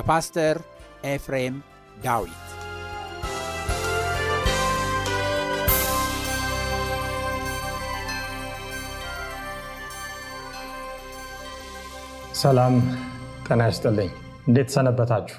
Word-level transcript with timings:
በፓስተር 0.00 0.56
ኤፍሬም 1.04 1.54
ዳዊት 2.04 2.44
ሰላም 12.34 12.74
ጤና 13.46 13.62
ይስጥልኝ። 13.62 14.10
እንዴት 14.46 14.70
ሰነበታችሁ? 14.76 15.38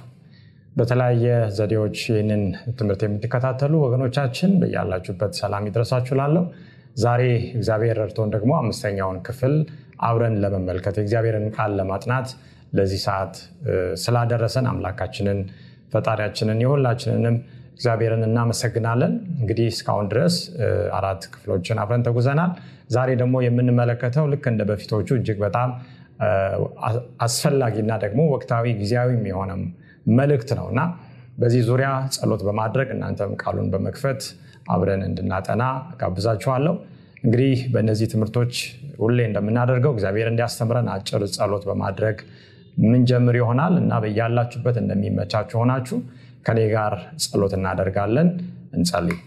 በተለያየ 0.75 1.25
ዘዴዎች 1.49 1.97
ይህንን 2.09 2.43
ትምህርት 2.75 3.01
የምትከታተሉ 3.03 3.73
ወገኖቻችን 3.85 4.53
በያላችሁበት 4.61 5.33
ሰላም 5.41 5.67
ይድረሳችሁ 5.69 6.15
ላለው 6.21 6.45
ዛሬ 6.97 7.23
እግዚአብሔር 7.55 7.97
ረድቶን 8.01 8.33
ደግሞ 8.35 8.53
አምስተኛውን 8.59 9.19
ክፍል 9.27 9.55
አብረን 10.01 10.37
ለመመልከት 10.45 10.97
የእግዚአብሔርን 10.97 11.47
ቃል 11.57 11.73
ለማጥናት 11.79 12.29
ለዚህ 12.71 12.99
ሰዓት 13.05 13.33
ስላደረሰን 14.03 14.67
አምላካችንን 14.71 15.39
ፈጣሪያችንን 15.93 16.59
የሁላችንንም 16.63 17.35
እግዚአብሔርን 17.73 18.23
እናመሰግናለን። 18.27 19.13
እንግዲህ 19.39 19.67
እስካሁን 19.73 20.07
ድረስ 20.11 20.35
አራት 20.97 21.21
ክፍሎችን 21.33 21.79
አብረን 21.83 22.03
ተጉዘናል። 22.07 22.51
ዛሬ 22.89 23.09
ደግሞ 23.21 23.35
የምንመለከተው 23.45 24.25
ልክ 24.33 24.45
እንደ 24.51 24.61
በፊቶቹ 24.69 25.09
እጅግ 25.17 25.37
በጣም 25.45 25.69
አስፈላጊና 27.25 27.91
ደግሞ 28.03 28.21
ወቅታዊ 28.33 28.65
ጊዜያዊም 28.81 29.23
የሆነ 29.31 29.51
መልእክት 30.13 30.51
ነው 30.59 30.67
እና 30.73 30.81
በዚህ 31.37 31.61
ዙሪያ 31.69 31.89
ጸሎት 32.15 32.41
በማድረግ 32.47 32.87
እናንተም 32.95 33.31
ቃሉን 33.43 33.67
በመክፈት 33.73 34.21
አብረን 34.73 35.01
እንድናጠና 35.07 35.63
ጋብዛችኋለሁ። 36.01 36.73
እንግዲህ 37.23 37.57
በእነዚህ 37.73 38.07
ትምህርቶች 38.13 38.53
ሁሌ 39.01 39.19
እንደምናደርገው 39.29 39.91
እግዚአብሔር 39.95 40.27
እንዲያስተምረን 40.31 40.87
አጭር 40.93 41.23
ጸሎት 41.35 41.63
በማድረግ 41.69 42.17
ምንጀምር 42.83 43.35
ይሆናል 43.39 43.73
እና 43.81 43.93
በያላችሁበት 44.03 44.77
እንደሚመቻችሁ 44.81 45.57
ሆናችሁ 45.61 45.97
ከኔ 46.45 46.59
ጋር 46.73 46.93
ጸሎት 47.23 47.53
እናደርጋለን። 47.57 48.29
እንጸልይ። 48.73 49.17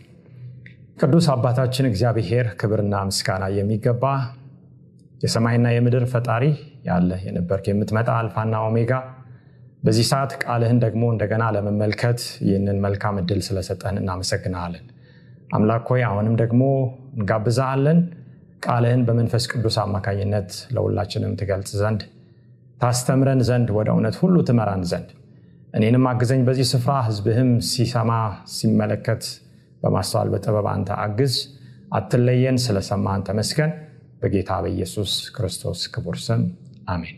ቅዱስ 0.98 1.26
አባታችን 1.32 1.88
እግዚአብሔር 1.90 2.46
ክብርና 2.60 2.94
ምስጋና 3.08 3.44
የሚገባ 3.56 4.04
የሰማይና 5.20 5.66
የምድር 5.74 6.04
ፈጣሪ 6.12 6.44
ያለ 6.88 7.10
የነበርክ 7.26 7.66
የምትመጣ 7.70 8.08
አልፋና 8.18 8.54
ኦሜጋ 8.68 8.92
በዚህ 9.84 10.06
ሰዓት 10.10 10.32
ቃልህን 10.42 10.78
ደግሞ 10.84 11.04
እንደገና 11.12 11.44
ለመመልከት 11.56 12.20
ይህንን 12.46 12.78
መልካም 12.84 13.16
እድል 13.22 13.40
ስለሰጠህን 13.48 13.98
እናመሰግናለን። 14.02 14.84
አምላክ 15.54 15.86
ሆይ 15.92 16.02
አሁንም 16.08 16.34
ደግሞ 16.42 16.62
እንጋብዛሃለን 17.16 17.98
ቃልህን 18.66 19.02
በመንፈስ 19.08 19.44
ቅዱስ 19.52 19.76
አማካኝነት 19.82 20.50
ለሁላችንም 20.74 21.32
ትገልጽ 21.40 21.72
ዘንድ 21.80 22.02
ታስተምረን 22.78 23.40
ዘንድ 23.48 23.68
ወደ 23.76 23.88
እውነት 23.94 24.16
ሁሉ 24.22 24.36
ትመራን 24.48 24.82
ዘንድ 24.90 25.10
እኔንም 25.74 26.04
አግዘኝ 26.10 26.40
በዚህ 26.46 26.66
ስፍራ 26.70 26.92
ህዝብህም 27.06 27.50
ሲሰማ 27.68 28.10
ሲመለከት 28.52 29.22
በማስተዋል 29.82 30.28
በጥበብ 30.34 30.66
አንተ 30.72 30.90
አግዝ። 31.04 31.34
አትለየን። 31.92 32.56
ስለሰማን 32.64 33.22
ተመስገን። 33.26 33.72
በጌታ 34.20 34.50
በኢየሱስ 34.64 35.12
ክርስቶስ 35.34 35.80
ክቡር 35.94 36.16
ስም 36.24 36.42
አሜን። 36.88 37.16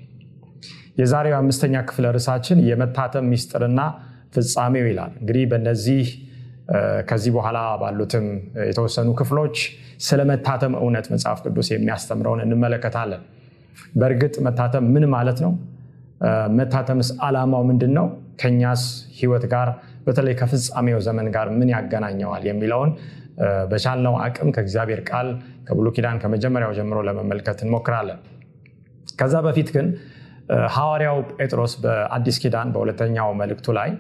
የዛሬው 0.99 1.37
አምስተኛ 1.39 1.75
ክፍለ 1.89 2.06
ርዕሳችን 2.16 2.59
የመታተም 2.69 3.27
ሚስጥርና 3.33 3.81
ፍጻሜው 4.34 4.87
ይላል። 4.91 5.12
እንግዲህ 5.21 5.45
በእነዚህ 5.50 6.05
ከዚህ 7.09 7.33
በኋላ 7.37 7.59
ባሉትም 7.83 8.25
የተወሰኑ 8.69 9.09
ክፍሎች 9.21 9.56
ስለ 10.06 10.21
መታተም 10.31 10.75
እውነት 10.81 11.06
መጽሐፍ 11.12 11.39
ቅዱስ 11.45 11.69
የሚያስተምረውን 11.72 12.41
እንመለከታለን። 12.45 13.22
በእርግጥ 13.97 14.35
መታተም 14.47 14.85
ምን 14.95 15.05
ማለት 15.15 15.39
ነው? 15.45 15.53
መታተምስ 16.59 17.09
ዓላማው 17.23 17.63
ምንድን 17.71 17.93
ነው? 17.99 18.07
ከኛስ 18.41 18.83
ህይወት 19.19 19.45
ጋር 19.53 19.69
በተለይ 20.07 20.35
ከፍጻሜው 20.41 20.99
ዘመን 21.07 21.29
ጋር 21.37 21.47
ምን 21.59 21.69
ያገናኘዋል 21.75 22.43
የሚለውን 22.49 22.91
በቻልነው 23.71 24.15
አቅም 24.25 24.51
ከእግዚአብሔር 24.57 25.01
ቃል 25.09 25.29
ከብሉይ 25.67 25.93
ኪዳን 25.97 26.19
ከመጀመሪያው 26.23 26.73
ጀምሮ 26.79 26.99
ለመመልከት 27.09 27.59
እንሞክራለን። 27.65 28.21
ከዛ 29.19 29.35
በፊት 29.47 29.69
ግን 29.75 29.87
ሐዋርያው 30.75 31.19
ጴጥሮስ 31.39 31.73
በአዲስ 31.85 32.37
ኪዳን 32.43 32.69
በሁለተኛው 32.75 33.31
መልእክቱ 33.41 33.69
ላይ 33.79 33.91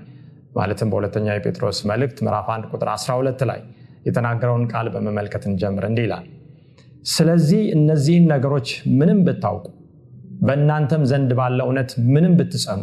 ማለትም 0.56 0.90
በሁለተኛ 0.92 1.26
የጴጥሮስ 1.36 1.78
መልእክት 1.90 2.18
ምዕራፍ 2.26 2.46
1 2.52 2.70
ቁጥር 2.72 2.88
12 2.94 3.42
ላይ 3.50 3.60
የተናገረውን 4.06 4.64
ቃል 4.72 4.86
በመመልከት 4.94 5.44
እንጀምር። 5.50 5.84
እንዲህ 5.88 6.04
ይላል፣ 6.06 6.26
ስለዚህ 7.06 7.62
እነዚህን 7.76 8.24
ነገሮች 8.32 8.68
ምንም 8.98 9.18
ብታውቁ 9.26 9.66
በእናንተም 10.40 11.02
ዘንድ 11.10 11.30
ባለ 11.38 11.58
እውነት 11.66 11.90
ምንም 12.14 12.32
ብትጸኑ 12.38 12.80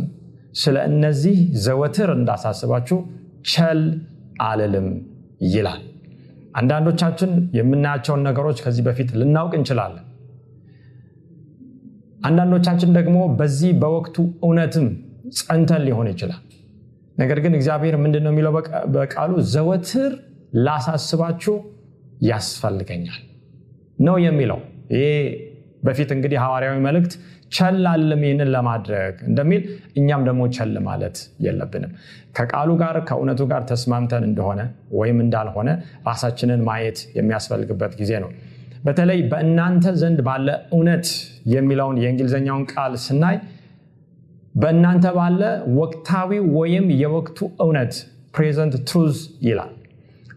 ስለ 0.55 0.77
እነዚህ 0.89 1.35
ዘወትር 1.63 2.09
እንዳሳስባችሁ 2.15 2.97
ቸል 3.51 3.81
አልልም 4.43 4.87
ይላል። 5.47 5.81
አንዳንዶቻችን 6.55 7.29
የምናያቸውን 7.57 8.21
ነገሮች 8.27 8.57
ከዚህ 8.65 8.83
በፊት 8.87 9.09
ልናውቅ 9.19 9.53
እንችላለን። 9.59 10.05
አንዳንዶቻችን 12.27 12.91
ደግሞ 12.97 13.17
በዚህ 13.39 13.71
በወቅቱ 13.81 14.17
እውነትም 14.45 14.87
ጸንተን 15.39 15.81
ሊሆን 15.87 16.07
ይችላል። 16.13 16.41
ነገር 17.17 17.39
ግን 17.45 17.53
እግዚአብሔር 17.57 17.95
ምንድን 18.03 18.23
ነው 18.25 18.31
የሚለው 18.33 18.53
በቃሉ 18.95 19.33
ዘወትር 19.53 20.11
ላሳስባችሁ 20.65 21.55
ያስፈልገኛል 22.25 23.21
ነው 24.03 24.17
የሚለው። 24.25 24.59
ይሄ 24.93 25.05
በፊት 25.83 26.09
እንግዲህ 26.15 26.37
ሐዋርያዊ 26.43 26.75
መልእክት 26.85 27.13
ቸል 27.51 27.81
አልልም 27.89 28.21
ይህንን 28.25 28.49
ለማድረግ 28.55 29.15
እንደሚል 29.27 29.63
እኛም 29.99 30.21
ደግሞ 30.27 30.43
ቸል 30.55 30.75
ማለት 30.87 31.17
የለብንም። 31.45 31.91
ከቃሉ 32.37 32.69
ጋር 32.81 32.95
ከእውነቱ 33.09 33.41
ጋር 33.51 33.61
ተስማምተን 33.71 34.23
እንደሆነ 34.29 34.61
ወይም 34.99 35.17
እንዳልሆነ 35.25 35.69
ራሳችንን 36.07 36.61
ማየት 36.69 36.99
የሚያስፈልግበት 37.17 37.93
ጊዜ 38.01 38.13
ነው። 38.23 38.31
በተለይ 38.83 39.19
በእናንተ 39.31 39.85
ዘንድ 40.01 40.19
ባለ 40.27 40.47
እውነት 40.73 41.05
የሚለውን 41.53 41.99
የእንግሊዝኛውን 42.03 42.65
ቃል 42.73 42.95
ስናይ 43.05 43.37
በእናንተ 44.55 45.05
ባለ 45.15 45.41
ወቅታዊ 45.77 46.31
ወይም 46.57 46.87
የወቅቱ 47.01 47.39
እውነት 47.63 47.93
ፕሬዘንት 48.35 48.75
ትሩዝ 48.89 49.17
ይላል። 49.47 49.72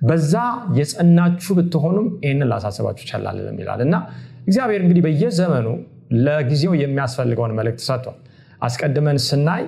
በዛ 0.02 0.34
የጸናችሁ 0.78 1.52
ብትሆኑም 1.58 2.08
ይህንን 2.24 2.48
ላሳስባችሁ 2.52 3.04
ቸላለም 3.10 3.58
ይላል 3.62 3.80
እና 3.86 3.94
እግዚአብሔር 4.46 4.80
እንግዲህ 4.84 5.02
በየዘመኑ 5.06 5.68
ለጊዜው 6.24 6.72
የሚያስፈልገውን 6.80 7.54
መልእክት 7.58 7.82
ሰጥቷል። 7.86 8.18
አስቀድመን 8.62 9.18
ስናይ 9.26 9.62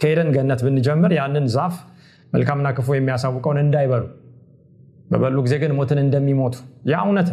ከኤደን 0.00 0.28
ገነት 0.34 0.60
ብንጀምር 0.66 1.12
ያንን 1.18 1.46
ዛፍ 1.54 1.76
መልካምና 2.32 2.68
ክፉ 2.76 2.88
የሚያሳውቀውን 2.96 3.58
እንዳይበሉ 3.62 4.04
በበሉ 5.10 5.36
ጊዜ 5.46 5.54
ግን 5.62 5.72
ሞትን 5.78 5.98
እንደሚሞቱ 6.02 6.56
ያ 6.90 6.98
እውነት 7.04 7.28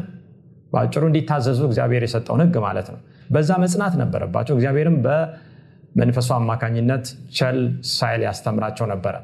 በአጭሩ 0.73 1.03
እንዲታዘዙ 1.09 1.59
እግዚአብሔር 1.69 2.03
የሰጠውን 2.05 2.41
ሕግ 2.43 2.55
ማለት 2.65 2.87
ነው። 2.93 2.99
በዛ 3.29 3.51
መጽናት 3.63 3.93
ነበረባቸው። 4.01 4.53
እግዚአብሔርም 4.57 4.97
በመንፈሱ 5.05 6.29
አማካኝነት 6.37 7.05
ቸል 7.37 7.59
ሳይል 7.93 8.21
ያስተምራቸው 8.27 8.87
ነበረ። 8.93 9.15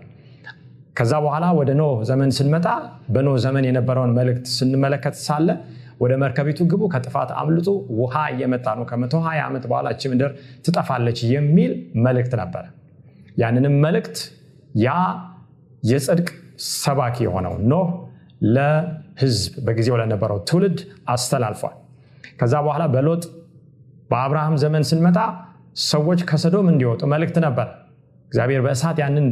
ከዛ 0.95 1.13
በኋላ 1.23 1.45
ወደ 1.57 1.71
ኖህ 1.79 1.99
ዘመን 2.09 2.31
ስንመጣ 2.37 2.67
በኖህ 3.13 3.35
ዘመን 3.45 3.65
የነበረውን 3.67 4.11
መልእክት 4.17 4.45
ስንመለከት 4.55 5.15
ሳለ 5.25 5.47
ወደ 6.01 6.13
መርከቢቱ 6.21 6.59
ግቡ፣ 6.71 6.83
ከጥፋት 6.93 7.29
አምልጡ፣ 7.39 7.67
ውሃ 7.99 8.15
እየመጣ 8.33 8.67
ነው፣ 8.77 8.85
ከመቶ 8.89 9.13
ሀያ 9.25 9.41
ዓመት 9.49 9.65
በኋላ 9.71 9.87
እቺ 9.95 10.09
ምድር 10.13 10.31
ትጠፋለች 10.65 11.19
የሚል 11.33 11.71
መልእክት 12.05 12.33
ነበረ። 12.41 12.63
ያንንም 13.37 13.75
መልእክት 13.85 14.17
ያ 14.77 14.89
የጽድቅ 15.83 16.27
ሰባኪ 16.75 17.17
የሆነው 17.27 17.53
ኖህ 17.71 17.89
ለህዝብ 18.55 19.53
በጊዜው 19.65 19.95
ለነበረው 20.01 20.39
ትውልድ 20.49 20.79
አስተላልፏል። 21.13 21.75
ከዛ 22.39 22.53
በኋላ 22.65 22.83
በሎጥ 22.95 23.23
በአብርሃም 24.09 24.57
ዘመን 24.63 24.83
ስንመጣ 24.89 25.17
ሰዎች 25.89 26.21
ከሰዶም 26.29 26.67
እንዲወጡ 26.71 27.01
መልእክት 27.13 27.37
ነበር። 27.45 27.67
እግዚአብሔር 28.31 28.61
በእሳት 28.65 28.97
ያንን 29.03 29.27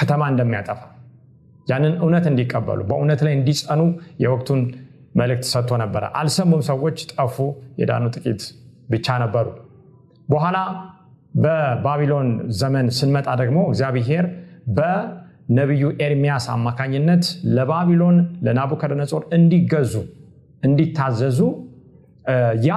ከተማ 0.00 0.22
እንደሚያጠፋ 0.32 0.80
ያንን 1.66 1.94
እውነት 2.00 2.24
እንዲቀበሉ 2.30 2.80
በእውነት 2.88 3.20
ላይ 3.26 3.32
እንዲጸኑ 3.38 3.80
የወቅቱን 4.22 4.60
መልእክት 5.14 5.46
ሰጥቶ 5.52 5.72
ነበረ። 5.82 6.04
አልሰሙም። 6.20 6.62
ሰዎች 6.68 6.98
ጠፉ። 7.12 7.36
የዳኑ 7.80 8.04
ጥቂት 8.14 8.42
ብቻ 8.88 9.16
ነበሩ። 9.24 9.46
በኋላ 10.28 10.58
በባቢሎን 11.34 12.28
ዘመን 12.60 12.86
ስንመጣ 12.96 13.28
ደግሞ 13.40 13.58
እግዚአብሔር 13.68 14.24
በነቢዩ 14.76 15.84
ኤርሚያስ 16.06 16.46
አማካኝነት 16.54 17.24
ለባቢሎን 17.56 18.16
ለናቡከደነጾር 18.46 19.22
እንዲገዙ 19.36 19.94
እንዲታዘዙ 20.62 21.38
ያ 22.66 22.72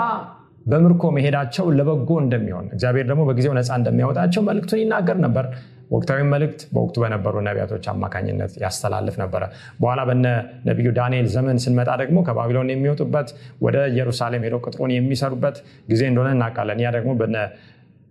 በምርኮ 0.66 1.04
መሄዳቸው 1.16 1.66
ለበጎ 1.78 2.12
እንደሚሆን 2.22 2.68
እግዚአብሔር 2.76 3.06
ደግሞ 3.10 3.24
በጊዜው 3.28 3.54
ነፃ 3.58 3.70
እንደሚያወጣቸው 3.80 4.42
መልእክቱን 4.48 4.80
ይናገር 4.84 5.18
ነበር። 5.26 5.46
ወቅታዊ 5.90 6.20
መልእክት 6.32 6.62
በወቅቱ 6.72 6.96
በነበሩ 7.04 7.36
ነቢያቶች 7.48 7.86
አማካኝነት 7.92 8.52
ያስተላልፍ 8.64 9.16
ነበረ። 9.22 9.44
በኋላ 9.80 10.02
በነ 10.10 10.26
ነቢዩ 10.70 10.90
ዳንኤል 10.98 11.28
ዘመን 11.36 11.58
ስንመጣ 11.64 11.90
ደግሞ 12.02 12.18
ከባቢሎን 12.28 12.72
የሚወጡበት 12.74 13.30
ወደ 13.66 13.78
ኢየሩሳሌም 13.92 14.46
ሄደው 14.48 14.62
ቅጥሩን 14.66 14.94
የሚሰሩበት 14.96 15.58
ጊዜ 15.90 16.04
እንደሆነ 16.12 16.30
እናውቃለን። 16.38 16.82
ያ 16.86 16.92
ደግሞ 16.98 17.14
በነ 17.22 17.36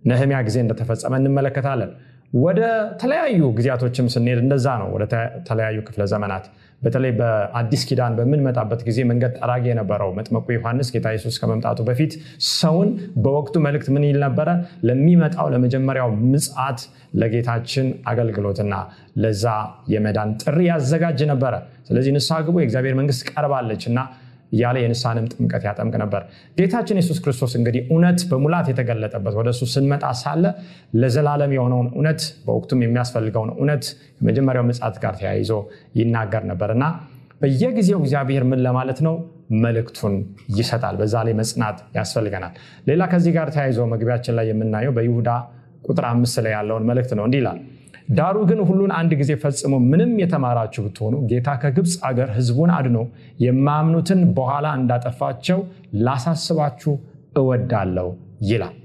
ነህሚያ 0.03 0.39
ጊዜ 0.47 0.57
እንደተፈጸመ 0.63 1.13
እንመለከታለን። 1.21 1.91
ወደ 2.39 2.61
ተለያዩ 3.01 3.41
ጊዜያቶችም 3.57 4.07
ስንሄድ 4.13 4.39
እንደዛ 4.43 4.67
ነው። 4.81 4.87
ወደ 4.95 5.03
ተለያዩ 5.47 5.77
ክፍለ 5.87 6.03
ዘመናት 6.13 6.45
በተለይ 6.81 7.11
በአዲስ 7.19 7.83
ኪዳን 7.89 8.15
በምንመጣበት 8.17 8.81
ጊዜ 8.87 8.99
መንገድ 9.09 9.31
ጠራጊ 9.39 9.65
የነበረው 9.69 10.09
መጥመቁ 10.17 10.45
ዮሐንስ 10.55 10.89
ጌታ 10.95 11.13
ኢየሱስ 11.13 11.35
ከመምጣቱ 11.41 11.79
በፊት 11.87 12.13
ሰውን 12.51 12.89
በወቅቱ 13.23 13.55
መልእክት 13.65 13.87
ምን 13.95 14.05
ይል 14.07 14.19
ነበረ? 14.25 14.49
ለሚመጣው 14.87 15.47
ለመጀመሪያው 15.53 16.11
ምጽአት 16.31 16.81
ለጌታችን 17.21 17.87
አገልግሎትና 18.11 18.73
ለዛ 19.17 19.45
የመዳን 19.93 20.31
ጥሪ 20.43 20.59
ያዘጋጅ 20.69 21.19
ነበረ። 21.31 21.53
ስለዚህ 21.87 22.13
ንስሐ 22.15 22.37
ግቡ፣ 22.45 22.55
የእግዚአብሔር 22.61 22.95
መንግስት 23.01 23.23
ቀርባለች 23.31 23.83
እና 23.91 23.99
እያለ 24.51 24.77
የንስሐንም 24.81 25.25
ጥምቀት 25.31 25.63
ያጠምቅ 25.67 25.95
ነበር። 26.03 26.21
ጌታችን 26.57 26.97
ኢየሱስ 26.97 27.19
ክርስቶስ 27.23 27.53
እንግዲህ 27.59 27.81
እውነት 27.87 28.19
በሙላት 28.29 28.67
የተገለጠበት 28.71 29.35
ወደ 29.39 29.49
እሱ 29.53 29.63
ስንመጣ 29.73 30.05
ሳለ 30.21 30.43
ለዘላለም 31.01 31.53
የሆነውን 31.55 31.89
እውነት 31.95 32.21
በወቅቱም 32.45 32.83
የሚያስፈልገውን 32.85 33.51
እውነት 33.55 33.85
ከመጀመሪያው 34.19 34.65
ምጽአት 34.69 34.97
ጋር 35.03 35.15
ተያይዞ 35.19 35.51
ይናገር 35.99 36.45
ነበር 36.51 36.71
እና 36.75 36.85
በየጊዜው 37.41 37.99
እግዚአብሔር 38.01 38.43
ምን 38.49 38.59
ለማለት 38.65 38.99
ነው 39.05 39.15
መልእክቱን 39.63 40.13
ይሰጣል። 40.55 40.95
በዛ 40.99 41.15
ላይ 41.25 41.33
መጽናት 41.39 41.77
ያስፈልገናል። 41.97 42.53
ሌላ 42.89 43.03
ከዚህ 43.11 43.33
ጋር 43.35 43.47
ተያይዞ 43.55 43.79
መግቢያችን 43.91 44.35
ላይ 44.37 44.45
የምናየው 44.51 44.93
በይሁዳ 44.97 45.29
ቁጥር 45.85 46.05
አምስት 46.11 46.37
ላይ 46.45 46.53
ያለውን 46.55 46.85
መልእክት 46.89 47.11
ነው። 47.17 47.25
እንዲህ 47.27 47.41
ይላል 47.41 47.57
ዳሩ 48.09 48.37
ግን 48.49 48.59
ሁሉን 48.67 48.91
አንድ 48.97 49.11
ጊዜ 49.19 49.31
ፈጽሞ 49.41 49.75
ምንም 49.91 50.11
የተማራችሁ 50.21 50.81
ብትሆኑ 50.85 51.15
ጌታ 51.29 51.49
ከግብፅ 51.61 51.93
አገር 52.09 52.29
ሕዝቡን 52.35 52.71
አድኖ 52.75 52.97
የማያምኑትን 53.45 54.19
በኋላ 54.37 54.67
እንዳጠፋቸው 54.79 55.59
ላሳስባችሁ 56.05 56.93
እወዳለሁ 57.35 58.07
ይላል። 58.49 58.75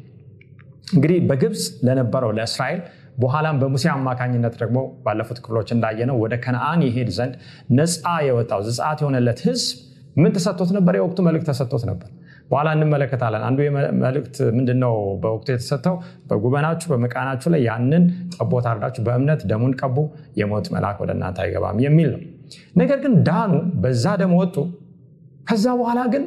እንግዲህ 0.94 1.19
በግብፅ 1.28 1.64
ለነበረው 1.87 2.32
ለእስራኤል 2.38 2.81
በኋላም 3.20 3.56
በሙሴ 3.61 3.84
አማካኝነት 3.94 4.55
ደግሞ 4.62 4.78
ባለፉት 5.05 5.38
ክፍሎች 5.44 5.69
እንዳየነው 5.75 6.17
ወደ 6.22 6.34
ከነአን 6.44 6.81
ይሄድ 6.87 7.11
ዘንድ 7.19 7.34
ነፃ 7.78 7.94
የወጣው 8.28 8.61
ዘፀአት 8.69 8.99
የሆነለት 9.02 9.40
ሕዝብ 9.46 9.76
ምን 10.17 10.32
ተሰጥቶት 10.37 10.70
ነበር? 10.76 10.94
የወቅቱ 10.99 11.19
መልእክት 11.26 11.46
ተሰጥቶት 11.50 11.84
ነበር። 11.90 12.08
በኋላ 12.50 12.69
እንመለከታለን። 12.76 13.43
አንዱ 13.49 13.58
መልእክት 14.02 14.37
ምንድነው? 14.56 14.94
በወቅቱ 15.23 15.49
የተሰጠው 15.52 15.97
በጉበናችሁ 16.29 16.88
በመቃናችሁ 16.93 17.49
ላይ 17.55 17.62
ያንን 17.69 18.05
ጠቦት 18.35 18.67
አርዳችሁ 18.70 19.02
በእምነት 19.06 19.43
ደሙን 19.50 19.73
ቀቡ፣ 19.81 19.97
የሞት 20.41 20.69
መልአክ 20.75 20.99
ወደ 21.05 21.11
እናንተ 21.17 21.38
አይገባም 21.44 21.81
የሚል 21.87 22.11
ነው። 22.14 22.23
ነገር 22.81 22.99
ግን 23.05 23.14
ዳኑ፣ 23.29 23.52
በዛ 23.82 24.05
ደም 24.23 24.35
ወጡ። 24.41 24.56
ከዛ 25.47 25.67
በኋላ 25.79 26.00
ግን 26.12 26.25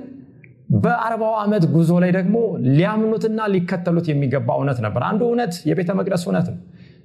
በአርባው 0.75 1.33
ዓመት 1.41 1.63
ጉዞ 1.73 1.91
ላይ 2.03 2.11
ደግሞ 2.15 2.35
ሊያምኑትና 2.69 3.39
ሊከተሉት 3.53 4.07
የሚገባ 4.11 4.49
እውነት 4.59 4.79
ነበር። 4.85 5.01
አንዱ 5.09 5.21
እውነት 5.29 5.53
የቤተ 5.69 5.91
መቅደስ 5.99 6.23
እውነት 6.27 6.47
ነው። 6.51 6.57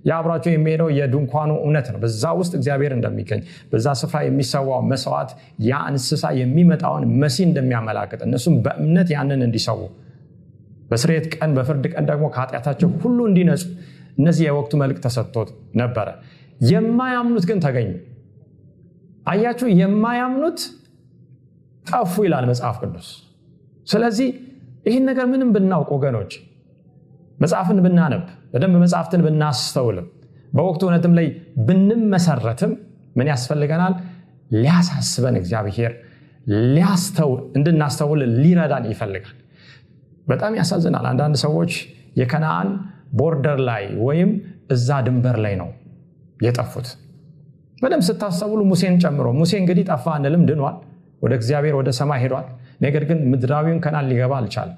የአብሯቸው 0.04 0.50
የሚሄደው 0.52 0.88
የድንኳኑ 0.96 1.50
እውነት 1.60 1.86
ነው። 1.92 1.98
በዛ 2.02 2.24
ውስጥ 2.38 2.52
እግዚአብሔር 2.58 2.92
እንደሚገኝ 2.96 3.40
በዛ 3.70 3.86
ስፍራ 4.00 4.18
የሚሰዋው 4.26 4.80
መስዋዕት 4.90 5.30
ያ 5.66 5.80
እንስሳ 5.90 6.24
የሚመጣውን 6.40 7.04
መሲህ 7.22 7.44
እንደሚያመላክት 7.48 8.20
እነሱም 8.26 8.56
በእምነት 8.64 9.10
ያንን 9.14 9.42
እንዲሰዉ 9.46 9.80
በስርየት 10.90 11.26
ቀን 11.34 11.50
በፍርድ 11.56 11.86
ቀን 11.92 12.04
ደግሞ 12.10 12.26
ከኃጢአታቸው 12.34 12.90
ሁሉ 13.02 13.18
እንዲነጹ 13.28 13.62
እነዚህ 14.18 14.44
የወቅቱ 14.46 14.74
መልእክት 14.80 15.02
ተሰጥቶት 15.06 15.48
ነበረ። 15.80 16.08
የማያምኑት 16.68 17.44
ግን 17.50 17.58
ተገኙ። 17.64 17.90
አያችሁ፣ 19.26 19.66
የማያምኑት 19.80 20.60
ጠፉ 21.86 22.14
ይላል 22.26 22.44
መጽሐፍ 22.50 22.76
ቅዱስ። 22.82 23.08
ስለዚህ 23.86 24.28
ይህን 24.86 25.04
ነገር 25.10 25.26
ምንም 25.32 25.50
ብናውቅ 25.54 25.88
ወገኖች 25.96 26.32
መጽሐፍን 27.38 27.78
ብናነብ 27.84 28.24
በደንብ 28.52 28.76
መጽሐፍትን 28.82 29.22
ብናስተውልም 29.26 30.06
በወቅቱ 30.52 30.82
እውነትም 30.86 31.14
ላይ 31.18 31.26
ብንመሰረትም 31.66 32.72
ምን 33.16 33.26
ያስፈልገናል? 33.32 33.94
ሊያሳስበን 34.54 35.36
እግዚአብሔር 35.40 35.92
እንድናስተውል 37.56 38.20
ሊረዳን 38.36 38.84
ይፈልጋል። 38.92 39.34
በጣም 40.26 40.52
ያሳዝናል። 40.60 41.04
አንዳንድ 41.10 41.36
ሰዎች 41.44 41.72
የከነአን 42.20 42.68
border 43.12 43.58
ላይ 43.68 43.84
ወይም 44.06 44.30
እዛ 44.70 44.88
ድንበር 45.06 45.36
ላይ 45.44 45.54
ነው 45.60 45.68
የጠፉት። 46.40 46.88
በደንብ 47.78 48.02
ስታስተውሉ 48.08 48.60
ሙሴን 48.70 48.96
ጨምሮ 49.02 49.26
ሙሴ 49.38 49.52
እንግዲህ 49.62 49.84
ጠፋ 49.90 50.06
አንልም፣ 50.16 50.42
ድኗል፣ 50.48 50.76
ወደ 51.22 51.32
እግዚአብሔር 51.40 51.74
ወደ 51.80 51.90
ሰማይ 51.98 52.20
ሄዷል። 52.24 52.46
ነገር 52.80 53.02
ግን 53.10 53.18
ምድራዊውን 53.30 53.78
ከነአን 53.84 54.06
ሊገባ 54.10 54.32
አልቻለም። 54.40 54.76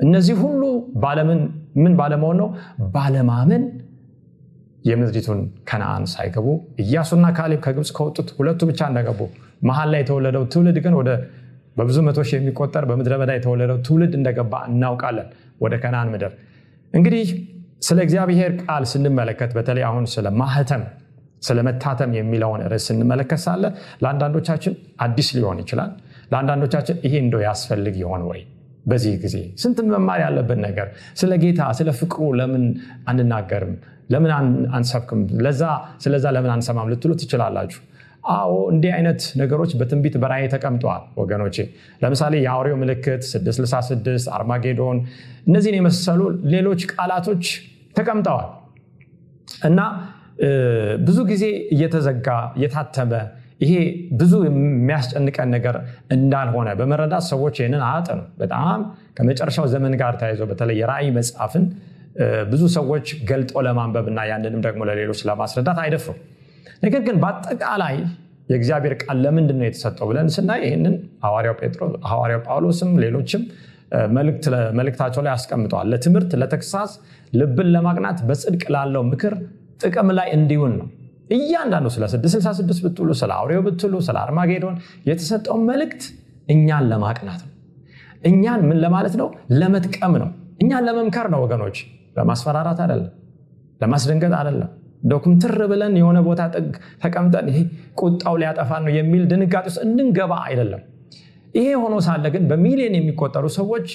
እነዚህ 0.00 0.36
ሁሉ 0.42 0.62
ባለማመን 1.02 1.40
ምን 1.74 1.92
ባለመሆን 1.98 2.36
ነው? 2.42 2.48
ባለማመን 2.94 3.62
የምድሪቱን 4.84 5.38
ከነአን 5.68 6.04
ሳይገቡ 6.12 6.46
ኢያሱና 6.82 7.26
ካሌብ 7.36 7.60
ከግብፅ 7.64 7.90
ከወጡት 7.96 8.28
ሁለቱ 8.38 8.60
ብቻ 8.70 8.80
እንደገቡ 8.90 9.20
መሀል 9.68 9.88
ላይ 9.92 10.00
የተወለደው 10.02 10.44
ትውልድ 10.52 10.78
ግን 10.84 10.94
ወደ 10.98 11.10
በብዙ 11.76 11.98
መቶ 12.06 12.18
ሺህ 12.28 12.36
የሚቆጠር 12.38 12.84
በምድረ 12.90 13.14
በዳ 13.20 13.30
የተወለደው 13.36 13.78
ትውልድ 13.86 14.12
እንደገባ 14.18 14.54
እናውቃለን 14.70 15.28
ወደ 15.60 15.74
ከነአን 15.82 16.10
ምድር። 16.14 16.32
እንግዲህ 16.94 17.24
ስለ 17.82 17.98
እግዚአብሔር 18.06 18.52
ቃል 18.62 18.84
ስንመለከት 18.92 19.50
በተለይ 19.56 19.84
አሁን 19.88 20.04
ስለ 20.14 20.28
ማህተም 20.40 20.82
ስለ 21.42 21.58
መታተም 21.66 22.10
የሚለውን 22.18 22.60
ርዕስ 22.72 22.84
ስንመለከት 22.90 23.40
ሳለ 23.42 23.64
ለአንዳንዶቻችን 24.02 24.74
አዲስ 25.06 25.28
ሊሆን 25.36 25.58
ይችላል። 25.62 25.90
ለአንዳንዶቻችን 26.32 26.96
ይሄ 27.06 27.14
እንደው 27.24 27.42
ያስፈልግ 27.46 27.96
ይሆን 28.02 28.22
ወይ 28.30 28.40
በዚህ 28.86 29.12
ጊዜ 29.22 29.36
ስንት 29.62 29.78
መማር 29.92 30.18
ያለብን 30.24 30.60
ነገር 30.66 30.88
ስለ 31.20 31.32
ጌታ 31.42 31.60
ስለ 31.78 31.90
ፍቅሩ 31.98 32.26
ለምን 32.40 32.64
አንናገርም? 33.08 33.74
ለምን 34.12 34.30
አንሰብክም? 34.76 35.20
ለዛ 35.44 35.62
ስለዛ 36.02 36.24
ለምን 36.36 36.52
አንሰማም 36.54 36.88
ልትሉ 36.92 37.12
ትችላላችሁ። 37.20 37.80
አዎ 38.32 38.52
እንዲህ 38.72 38.90
አይነት 38.96 39.20
ነገሮች 39.40 39.70
በትንቢት 39.80 40.14
በራእይ 40.22 40.46
ተቀምጠዋል 40.54 41.02
ወገኖቼ። 41.20 41.56
ለምሳሌ 42.02 42.34
የአውሬው 42.40 42.76
ምልክት 42.82 43.22
666 43.30 44.28
አርማጌዶን፣ 44.36 44.98
እነዚህን 45.46 45.76
የመሰሉ 45.78 46.20
ሌሎች 46.54 46.82
ቃላቶች 46.92 47.44
ተቀምጠዋል 47.96 48.48
እና 49.66 49.80
ብዙ 51.06 51.18
ጊዜ 51.30 51.44
እየተዘጋ 51.74 52.28
እየታተመ 52.56 53.12
ይሄ 53.60 53.72
ብዙ 54.20 54.32
የሚያስጨንቀን 54.46 55.48
ነገር 55.54 55.76
እንዳልሆነ 56.14 56.68
በመረዳት 56.78 57.24
ሰዎች 57.30 57.56
ይህንን 57.60 57.82
አያጠኑ። 57.88 58.20
በጣም 58.40 58.80
ከመጨረሻው 59.18 59.66
ዘመን 59.74 59.94
ጋር 60.00 60.14
ተያይዞ 60.20 60.42
በተለይ 60.50 60.76
የራእይ 60.80 61.10
መጽሐፍን 61.18 61.64
ብዙ 62.50 62.62
ሰዎች 62.76 63.06
ገልጦ 63.30 63.62
ለማንበብ 63.66 64.06
እና 64.10 64.20
ያንንም 64.30 64.60
ደግሞ 64.66 64.82
ለሌሎች 64.88 65.20
ለማስረዳት 65.28 65.78
አይደፍሩም። 65.84 66.18
ነገር 66.84 67.00
ግን 67.06 67.16
በአጠቃላይ 67.22 67.96
የእግዚአብሔር 68.48 68.94
ቃል 69.02 69.18
ለምንድን 69.24 69.56
ነው 69.60 69.66
የተሰጠው 69.68 70.06
ብለን 70.10 70.28
ስናይ 70.34 70.60
ይህንን 70.66 70.94
ሐዋርያው 72.06 72.40
ጳውሎስም 72.46 72.90
ሌሎችም 73.04 73.42
መልእክታቸው 74.78 75.22
ላይ 75.24 75.32
አስቀምጠዋል። 75.34 75.88
ለትምህርት፣ 75.92 76.32
ለተግሳጽ፣ 76.40 76.92
ልብን 77.32 77.68
ለማቅናት፣ 77.74 78.18
በጽድቅ 78.28 78.64
ላለው 78.74 79.02
ምክር 79.10 79.34
ጥቅም 79.80 80.08
ላይ 80.18 80.28
እንዲውል 80.36 80.72
ነው። 80.80 80.88
እያንዳንዱ 81.30 81.88
ስለ 81.94 82.04
666 82.12 82.84
ብትሉ 82.84 83.10
ስለ 83.20 83.30
አውሬው 83.38 83.60
ብትሉ 83.66 83.94
ስለ 84.06 84.16
አርማጌዶን 84.22 84.76
የተሰጠው 85.08 85.56
መልእክት 85.68 86.02
እኛን 86.48 86.86
ለማቅናት 86.90 87.42
ነው። 87.44 87.50
እኛን 88.24 88.60
ምን 88.68 88.78
ለማለት 88.84 89.14
ነው? 89.20 89.28
ለመጥቀም 89.52 90.14
ነው። 90.22 90.30
እኛን 90.62 90.82
ለመምከር 90.88 91.26
ነው 91.32 91.40
ወገኖች፣ 91.44 91.76
ለማስፈራራት 92.16 92.78
አይደለም፣ 92.84 93.12
ለማስደንገጥ 93.80 94.32
አይደለም። 94.38 94.70
ዶክምትር 95.04 95.58
ብለን 95.70 95.94
የሆነ 96.00 96.18
ቦታ 96.26 96.42
ጥግ 96.54 96.68
ተቀምጠን 97.02 97.46
ይሄ 97.50 97.58
ቁጣው 98.00 98.34
ሊያጠፋን 98.40 98.82
ነው 98.86 98.92
የሚል 98.98 99.22
ድንጋጤ 99.30 99.66
ውስጥ 99.70 99.80
እንድንገባ 99.86 100.32
አይደለም። 100.46 100.82
ይሄ 101.54 101.66
ሆኖ 101.82 101.94
ሳለ 102.06 102.24
ግን 102.34 102.44
በሚሊዮን 102.50 102.94
የሚቆጠሩ 102.98 103.44
ሰዎች 103.58 103.88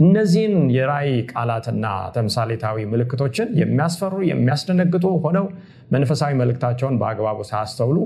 እነዚህን 0.00 0.54
የራእይ 0.74 1.14
ቃላትና 1.32 1.86
ተምሳሌታዊ 2.14 2.76
ምልክቶችን 2.92 3.48
የሚያስፈሩ 3.60 4.14
የሚያስደነግጡ 4.30 5.06
ሆነው 5.24 5.46
መንፈሳዊ 5.94 6.32
መልእክታቸውን 6.40 6.98
በአግባቡ 7.00 7.38
ሳያስተውሉ 7.50 7.98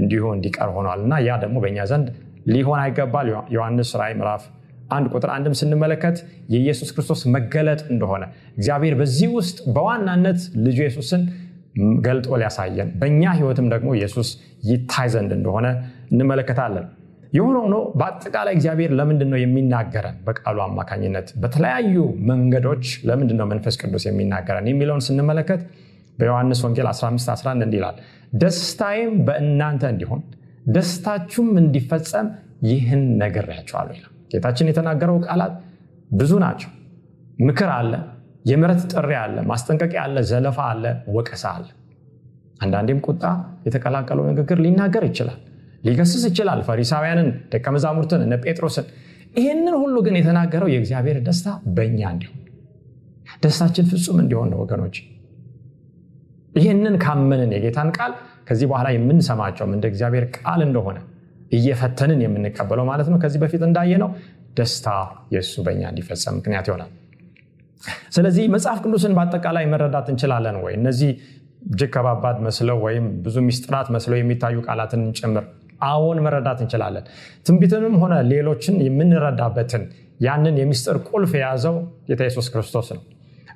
እንዲሁ 0.00 0.24
እንዲቀር 0.36 0.70
ሆኗል 0.76 1.00
እና 1.06 1.14
ያ 1.26 1.36
ደግሞ 1.44 1.56
በእኛ 1.64 1.80
ዘንድ 1.90 2.08
ሊሆን 2.52 2.80
አይገባል። 2.82 3.28
ዮሐንስ 3.54 3.90
ራእይ 4.00 4.14
ምዕራፍ 4.18 4.42
አንድ 4.90 5.06
ቁጥር 5.12 5.30
አንድም 5.36 5.54
ስንመለከት 5.60 6.16
የኢየሱስ 6.52 6.90
ክርስቶስ 6.94 7.20
መገለጥ 7.36 7.80
እንደሆነ 7.92 8.24
እግዚአብሔር 8.56 8.94
በዚህ 9.00 9.30
ውስጥ 9.38 9.58
በዋናነት 9.76 10.40
ልጁ 10.66 10.78
ኢየሱስን 10.84 11.22
ገልጦ 12.04 12.28
ሊያሳየን 12.40 12.90
በእኛ 13.00 13.22
ህይወትም 13.38 13.66
ደግሞ 13.72 13.88
ኢየሱስ 13.98 14.28
ይታይ 14.70 15.08
ዘንድ 15.14 15.32
እንደሆነ 15.38 15.66
እንመለከታለን። 16.12 16.86
የሆነ 17.32 17.56
ሆኖ 17.62 17.76
በአጠቃላይ 17.98 18.54
እግዚአብሔር 18.56 18.90
ለምንድን 18.98 19.28
ነው 19.32 19.38
የሚናገረን? 19.40 20.16
በቃሉ 20.26 20.58
አማካኝነት 20.66 21.28
በተለያዩ 21.42 21.96
መንገዶች 22.30 22.84
ለምንድን 23.08 23.38
ነው 23.40 23.46
መንፈስ 23.52 23.76
ቅዱስ 23.82 24.04
የሚናገረን 24.08 24.66
የሚለውን 24.70 25.02
ስንመለከት 25.06 25.62
በዮሐንስ 26.18 26.60
ወንጌል 26.66 26.88
15 26.92 27.32
11 27.34 27.64
እንዲህ 27.66 27.78
ይላል፣ 27.80 27.96
ደስታዬም 28.34 29.14
በእናንተ 29.26 29.84
እንዲሆን 29.92 30.22
ደስታችሁም 30.68 31.50
እንዲፈጸም 31.62 32.28
ይህን 32.68 33.02
ነግሬያችኋለሁ 33.20 33.94
ይላል። 33.98 34.12
ጌታችን 34.32 34.70
የተናገረው 34.70 35.18
ቃላት 35.26 35.54
ብዙ 36.10 36.32
ናቸው። 36.44 36.70
ምክር 37.38 37.70
አለ፣ 37.76 37.92
የምሕረት 38.44 38.82
ጥሪ 38.92 39.12
አለ፣ 39.22 39.36
ማስጠንቀቂያ 39.50 40.00
አለ፣ 40.06 40.16
ዘለፋ 40.30 40.58
አለ፣ 40.72 40.84
ወቀሳ 41.16 41.44
አለ። 41.56 41.66
አንዳንዴም 42.60 43.00
ቁጣ 43.06 43.22
የተቀላቀለው 43.66 44.24
ንግግር 44.30 44.58
ሊናገር 44.64 45.04
ይችላል 45.08 45.38
ሊገስስ 45.86 46.24
ይችላል። 46.28 46.60
ፈሪሳውያንን፣ 46.68 47.28
ደቀ 47.52 47.66
መዛሙርትን፣ 47.74 48.22
እነ 48.26 48.34
ጴጥሮስን። 48.44 48.86
ይህንን 49.36 49.74
ሁሉ 49.82 49.96
ግን 50.06 50.14
የተናገረው 50.18 50.68
የእግዚአብሔር 50.72 51.18
ደስታ 51.26 51.46
በእኛ 51.76 52.00
እንዲሆን 52.14 52.40
ደስታችን 53.42 53.86
ፍጹም 53.90 54.18
እንዲሆን 54.22 54.48
ነው 54.52 54.58
ወገኖች። 54.62 54.96
ይህንን 56.54 56.94
ካመንን 57.02 57.50
የጌታን 57.56 57.88
ቃል 57.96 58.12
ከዚህ 58.48 58.66
በኋላ 58.70 58.88
የምንሰማቸውም 58.94 59.72
እንደ 59.76 59.84
እግዚአብሔር 59.90 60.24
ቃል 60.38 60.60
እንደሆነ 60.66 60.98
እየፈተንን 61.52 62.20
የምንቀበለው 62.24 62.84
ማለት 62.90 63.08
ነው። 63.12 63.18
ከዚህ 63.22 63.40
በፊት 63.42 63.62
እንዳየነው 63.68 64.10
ደስታ 64.58 64.86
የእሱ 65.34 65.54
በእኛ 65.66 65.82
እንዲፈጸም 65.90 66.36
ምክንያት 66.38 66.66
ይሆናል። 66.70 66.90
ስለዚህ 68.14 68.44
መጽሐፍ 68.54 68.78
ቅዱስን 68.84 69.12
በአጠቃላይ 69.16 69.64
መረዳት 69.72 70.06
እንችላለን 70.12 70.56
ወይ? 70.64 70.72
እነዚህ 70.80 71.10
እጅግ 71.66 71.90
ከባባድ 71.94 72.36
መስለው 72.46 72.78
ወይም 72.86 73.06
ብዙ 73.24 73.36
ሚስጥራት 73.48 73.88
መስለው 73.94 74.16
የሚታዩ 74.18 74.56
ቃላትን 74.66 75.02
ጭምር 75.18 75.44
አዎን 75.86 76.18
መረዳት 76.26 76.58
እንችላለን። 76.64 77.04
ትንቢትንም 77.46 77.96
ሆነ 78.02 78.14
ሌሎችን 78.30 78.76
የምንረዳበትን 78.86 79.84
ያንን 80.20 80.56
የሚስጥር 80.60 80.96
ቁልፍ 81.08 81.32
የያዘው 81.36 81.74
ጌታ 82.08 82.20
ኢየሱስ 82.26 82.46
ክርስቶስ 82.52 82.88
ነው። 82.94 83.02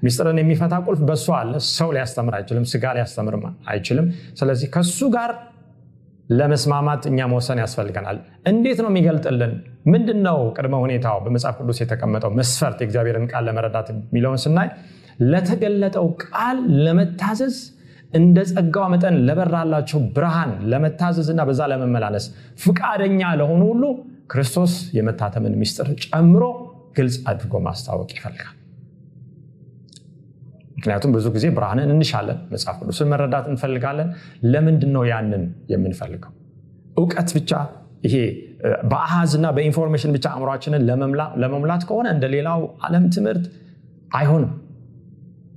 ሚስጥርን 0.02 0.38
የሚፈታ 0.40 0.74
ቁልፍ 0.86 1.00
በሱ 1.08 1.26
አለ። 1.38 1.52
ሰው 1.70 1.88
ሊያስተምር 1.94 2.34
አይችልም፣ 2.38 2.64
ስጋ 2.70 2.84
ሊያስተምር 2.96 3.34
አይችልም። 3.72 4.06
ስለዚህ 4.38 4.68
ከሱ 4.74 4.98
ጋር 5.16 5.30
ለመስማማት 6.30 7.02
እኛ 7.10 7.20
መወሰን 7.30 7.58
ያስፈልገናል። 7.62 8.18
እንዴት 8.46 8.78
ነው 8.84 8.90
የሚገልጥልን? 8.90 9.52
ምንድን 9.86 10.18
ነው 10.26 10.38
ቅድመ 10.56 10.74
ሁኔታው? 10.84 11.16
በመጽሐፍ 11.24 11.56
ቅዱስ 11.60 11.78
የተቀመጠው 11.82 12.30
መስፈርት 12.38 12.78
የእግዚአብሔርን 12.82 13.26
ቃል 13.32 13.44
ለመረዳት 13.48 13.88
የሚለውን 13.92 14.40
ስናይ 14.44 14.68
ለተገለጠው 15.30 16.06
ቃል 16.24 16.58
ለመታዘዝ 16.84 17.56
እንደ 18.12 18.38
ጸጋዋ 18.50 18.84
መጠን 18.92 19.16
ለበራላቸው 19.26 20.00
ብርሃን 20.14 20.52
ለመታዘዝ 20.70 21.28
እና 21.34 21.42
በዛ 21.48 21.60
ለመመላለስ 21.72 22.24
ፍቃደኛ 22.62 23.20
ለሆኑ 23.40 23.62
ሁሉ 23.70 23.84
ክርስቶስ 24.32 24.72
የመታተምን 24.96 25.54
ምስጢር 25.60 25.88
ጨምሮ 26.06 26.42
ግልጽ 26.96 27.16
አድርጎ 27.30 27.54
ማስታወቅ 27.66 28.08
ይፈልጋል። 28.16 28.56
ምክንያቱም 30.76 31.10
ብዙ 31.16 31.26
ጊዜ 31.34 31.46
ብርሃንን 31.56 31.90
እንሻለን፣ 31.94 32.38
መጽሐፍ 32.52 32.76
ቅዱስን 32.82 33.08
መረዳት 33.12 33.46
እንፈልጋለን። 33.50 34.08
ለምንድን 34.52 34.92
ነው 34.96 35.02
ያንን 35.10 35.42
የምንፈልገው? 35.72 36.32
እውቀት 36.96 37.30
ብቻ 37.36 37.50
ይሄ 38.06 38.14
በአሃዝና 38.90 39.46
በኢንፎርሜሽን 39.56 40.12
ብቻ 40.16 40.26
አእምሯችንን 40.32 40.82
ለመሙላት 41.42 41.82
ከሆነ 41.88 42.06
እንደ 42.14 42.24
ሌላው 42.34 42.60
ዓለም 42.86 43.04
ትምህርት 43.16 43.44
አይሆንም። 44.12 44.52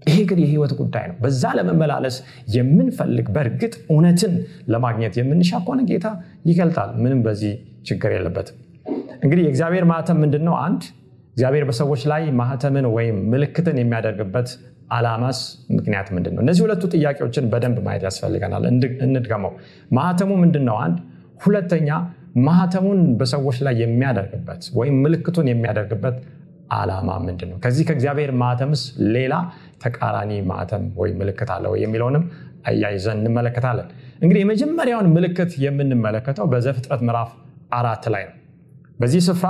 ይሄ 0.08 0.18
ግን 0.30 0.40
የህይወት 0.44 0.74
ጉዳይ 0.80 1.06
ነው። 1.10 1.16
በዛ 1.24 1.44
ለመመላለስ 1.58 2.16
የምንፈልግ 2.56 3.28
በእርግጥ 3.36 3.74
እውነትን 3.90 4.34
ለማግኘት 4.74 5.16
የምንሻ 5.20 5.52
ከሆነ 5.64 5.82
ጌታ 5.90 6.08
ይገልጣል። 6.50 6.92
ምንም 7.04 7.22
በዚህ 7.26 7.54
ችግር 7.90 8.12
የለበትም። 8.16 8.58
እንግዲህ 9.24 9.44
የእግዚአብሔር 9.46 9.86
ማህተም 9.92 10.18
ምንድን 10.24 10.44
ነው? 10.48 10.56
አንድ 10.66 10.82
እግዚአብሔር 11.34 11.64
በሰዎች 11.70 12.02
ላይ 12.12 12.24
ማህተምን 12.40 12.86
ወይም 12.96 13.18
ምልክትን 13.32 13.78
የሚያደርግበት 13.82 14.50
አላማስ 14.92 15.38
ምክንያት 15.76 16.08
ምንድን 16.16 16.34
ነው? 16.36 16.42
እነዚህ 16.44 16.62
ሁለቱ 16.66 16.84
ጥያቄዎችን 16.94 17.46
በደንብ 17.52 17.78
ማየት 17.86 18.04
ያስፈልገናል። 18.08 18.64
እንድገመው። 19.06 19.54
ማህተሙ 19.98 20.32
ምንድን 20.44 20.66
ነው? 20.70 20.78
አንድ 20.86 20.98
ሁለተኛ 21.42 21.90
ማህተሙን 22.48 23.00
በሰዎች 23.20 23.58
ላይ 23.66 23.76
የሚያደርግበት 23.82 24.64
ወይም 24.74 24.96
ምልክቱን 25.04 25.48
የሚያደርግበት 25.52 26.16
ዓላማ 26.74 27.10
ምንድን 27.26 27.50
ነው? 27.52 27.58
ከዚህ 27.64 27.84
ከእግዚአብሔር 27.88 28.32
ማህተምስ 28.42 28.82
ሌላ 29.16 29.34
ተቃራኒ 29.84 30.32
ማህተም 30.50 30.84
ወይም 31.02 31.16
ምልክት 31.22 31.50
አለ 31.56 31.74
የሚለውንም 31.84 32.24
አያይዘን 32.66 33.18
እንመለከታለን። 33.22 33.88
እንግዲህ 34.22 34.42
የመጀመሪያውን 34.44 35.08
ምልክት 35.16 35.52
የምንመለከተው 35.64 36.46
በዘፍጥረት 36.52 37.02
ምዕራፍ 37.08 37.32
አራት 37.74 38.06
ላይ 38.14 38.24
ነው። 38.30 38.36
በዚህ 39.00 39.22
ስፍራ 39.28 39.50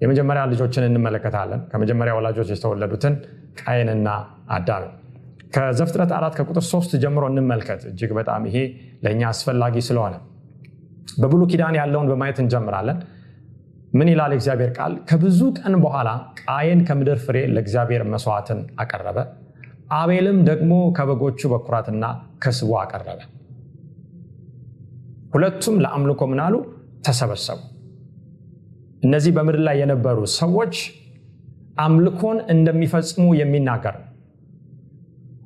የመጀመሪያ 0.00 0.42
ልጆችን 0.52 0.84
እንመለከታለን። 0.88 1.60
ከመጀመሪያ 1.72 2.12
ወላጆች 2.18 2.48
የተወለዱትን 2.52 3.14
ቃየንና 3.60 4.08
አዳም። 4.50 4.84
ከዘፍጥረት 5.54 6.10
አራት 6.18 6.34
ከቁጥር 6.38 6.64
ሶስት 6.70 6.92
ጀምሮ 7.02 7.24
እንመልከት። 7.32 7.80
እጅግ 7.90 8.12
በጣም 8.18 8.42
ይሄ 8.48 8.58
ለእኛ 9.04 9.22
አስፈላጊ 9.32 9.76
ስለሆነ 9.88 10.14
በብሉ 11.22 11.42
ኪዳን 11.50 11.74
ያለውን 11.78 12.06
በማየት 12.10 12.38
እንጀምራለን። 12.42 12.98
ምን 13.92 14.08
ይላል 14.12 14.32
እግዚአብሔር 14.36 14.70
ቃል? 14.76 14.92
ከብዙ 15.08 15.40
ቀን 15.58 15.74
በኋላ 15.82 16.08
ቃየን 16.42 16.80
ከምድር 16.88 17.18
ፍሬ 17.24 17.38
ለእግዚአብሔር 17.54 18.02
መስዋዕትን 18.12 18.60
አቀረበ፣ 18.82 19.18
አቤልም 19.92 20.38
ደግሞ 20.48 20.72
ከበጎቹ 20.96 21.40
በኩራትና 21.52 22.04
ከስቡ 22.42 22.70
አቀረበ። 22.80 23.20
ሁለቱም 25.34 25.76
ለአምልኮ 25.84 26.22
ምናሉ 26.32 26.54
ተሰበሰቡ። 27.06 27.60
እነዚህ 29.02 29.32
በምድር 29.36 29.62
ላይ 29.66 29.76
የነበሩ 29.82 30.18
ሰዎች 30.38 30.74
አምልኮን 31.78 32.38
እንደሚፈጽሙ 32.54 33.26
የሚናገር 33.40 33.94
ነው። 34.00 34.08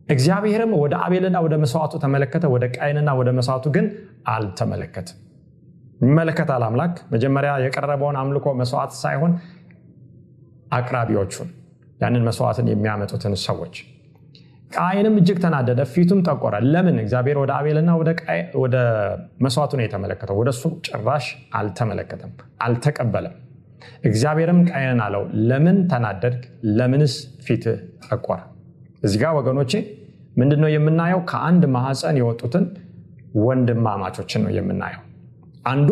እግዚአብሔርም 0.09 0.73
ወደ 0.81 0.95
አቤልና 1.05 1.37
ወደ 1.45 1.55
መስዋዕቱ 1.63 1.95
ተመለከተ፣ 2.03 2.45
ወደ 2.55 2.65
ቃየንና 2.75 3.11
ወደ 3.21 3.31
መስዋዕቱ 3.39 3.67
ግን 3.77 3.87
አልተመለከትም። 4.29 5.19
ይመለከታል 6.01 6.63
አምላክ 6.67 6.95
መጀመሪያ 7.13 7.53
የቀረበውን 7.65 8.17
አምልኮ 8.23 8.47
መስዋዕት 8.61 8.93
ሳይሆን 9.03 9.33
አቅራቢዎቹን 10.73 11.49
ያንን 12.01 12.25
መስዋዕትን 12.29 12.67
የሚያመጡትን 12.73 13.35
ሰዎች። 13.47 13.75
ቃየንም 14.77 15.15
እጅግ 15.21 15.39
ተናደደ፣ 15.45 15.81
ፊቱም 15.93 16.21
ጠቆረ። 16.27 16.55
ለምን? 16.73 16.97
እግዚአብሔር 17.03 17.37
ወደ 17.43 17.51
አቤልና 17.59 17.91
ወደ 18.63 18.77
መስዋዕቱ 19.45 19.73
ነው 19.79 19.85
የተመለከተው፣ 19.87 20.37
ወደ 20.41 20.51
እሱ 20.55 20.65
ጭራሽ 20.87 21.27
አልተመለከተም፣ 21.55 22.33
አልተቀበለም። 22.63 23.35
እግዚአብሔርም 24.05 24.61
ቃየንን 24.71 25.01
አለው፣ 25.07 25.23
ለምን 25.49 25.79
ተናደድክ? 25.91 26.43
ለምንስ 26.79 27.15
ፊትህ 27.47 27.79
ጠቆረ? 28.07 28.39
እዚህ 29.03 29.19
ጋር 29.23 29.33
ወገኖቼ 29.39 29.73
ምንድን 30.37 30.63
የምናየው? 30.77 31.21
ከአንድ 31.31 31.63
ማህፀን 31.75 32.17
የወጡትን 32.21 32.65
ወንድማማቾችን 33.47 34.43
ነው 34.47 34.53
የምናየው። 34.57 35.03
አንዱ 35.67 35.89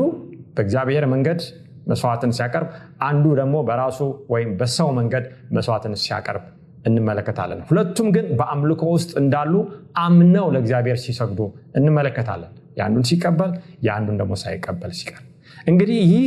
በእግዚአብሔር 0.57 1.05
መንገድ 1.13 1.41
መስዋዕትን 1.89 2.33
ሲያቀርብ፣ 2.37 2.69
አንዱ 3.03 3.25
ደግሞ 3.41 3.57
በራሱ 3.69 3.99
ወይም 4.31 4.51
በሰው 4.61 4.89
መንገድ 4.99 5.25
መስዋዕትን 5.53 5.95
ሲያቀርብ 6.03 6.45
እንመለከታለን። 6.85 7.61
ሁለቱም 7.69 8.09
ግን 8.15 8.27
በአምልኮ 8.39 8.83
ውስጥ 8.95 9.11
እንዳሉ 9.21 9.53
አምነው 10.03 10.47
ለእግዚአብሔር 10.55 10.99
ሲሰግዱ 11.05 11.41
እንመለከታለን። 11.77 12.51
የአንዱን 12.79 13.05
ሲቀበል 13.09 13.51
የአንዱን 13.87 14.17
ደግሞ 14.21 14.35
ሳይቀበል 14.43 14.93
ሲቀር 14.99 15.23
እንግዲህ 15.67 15.99
ይህ 16.13 16.27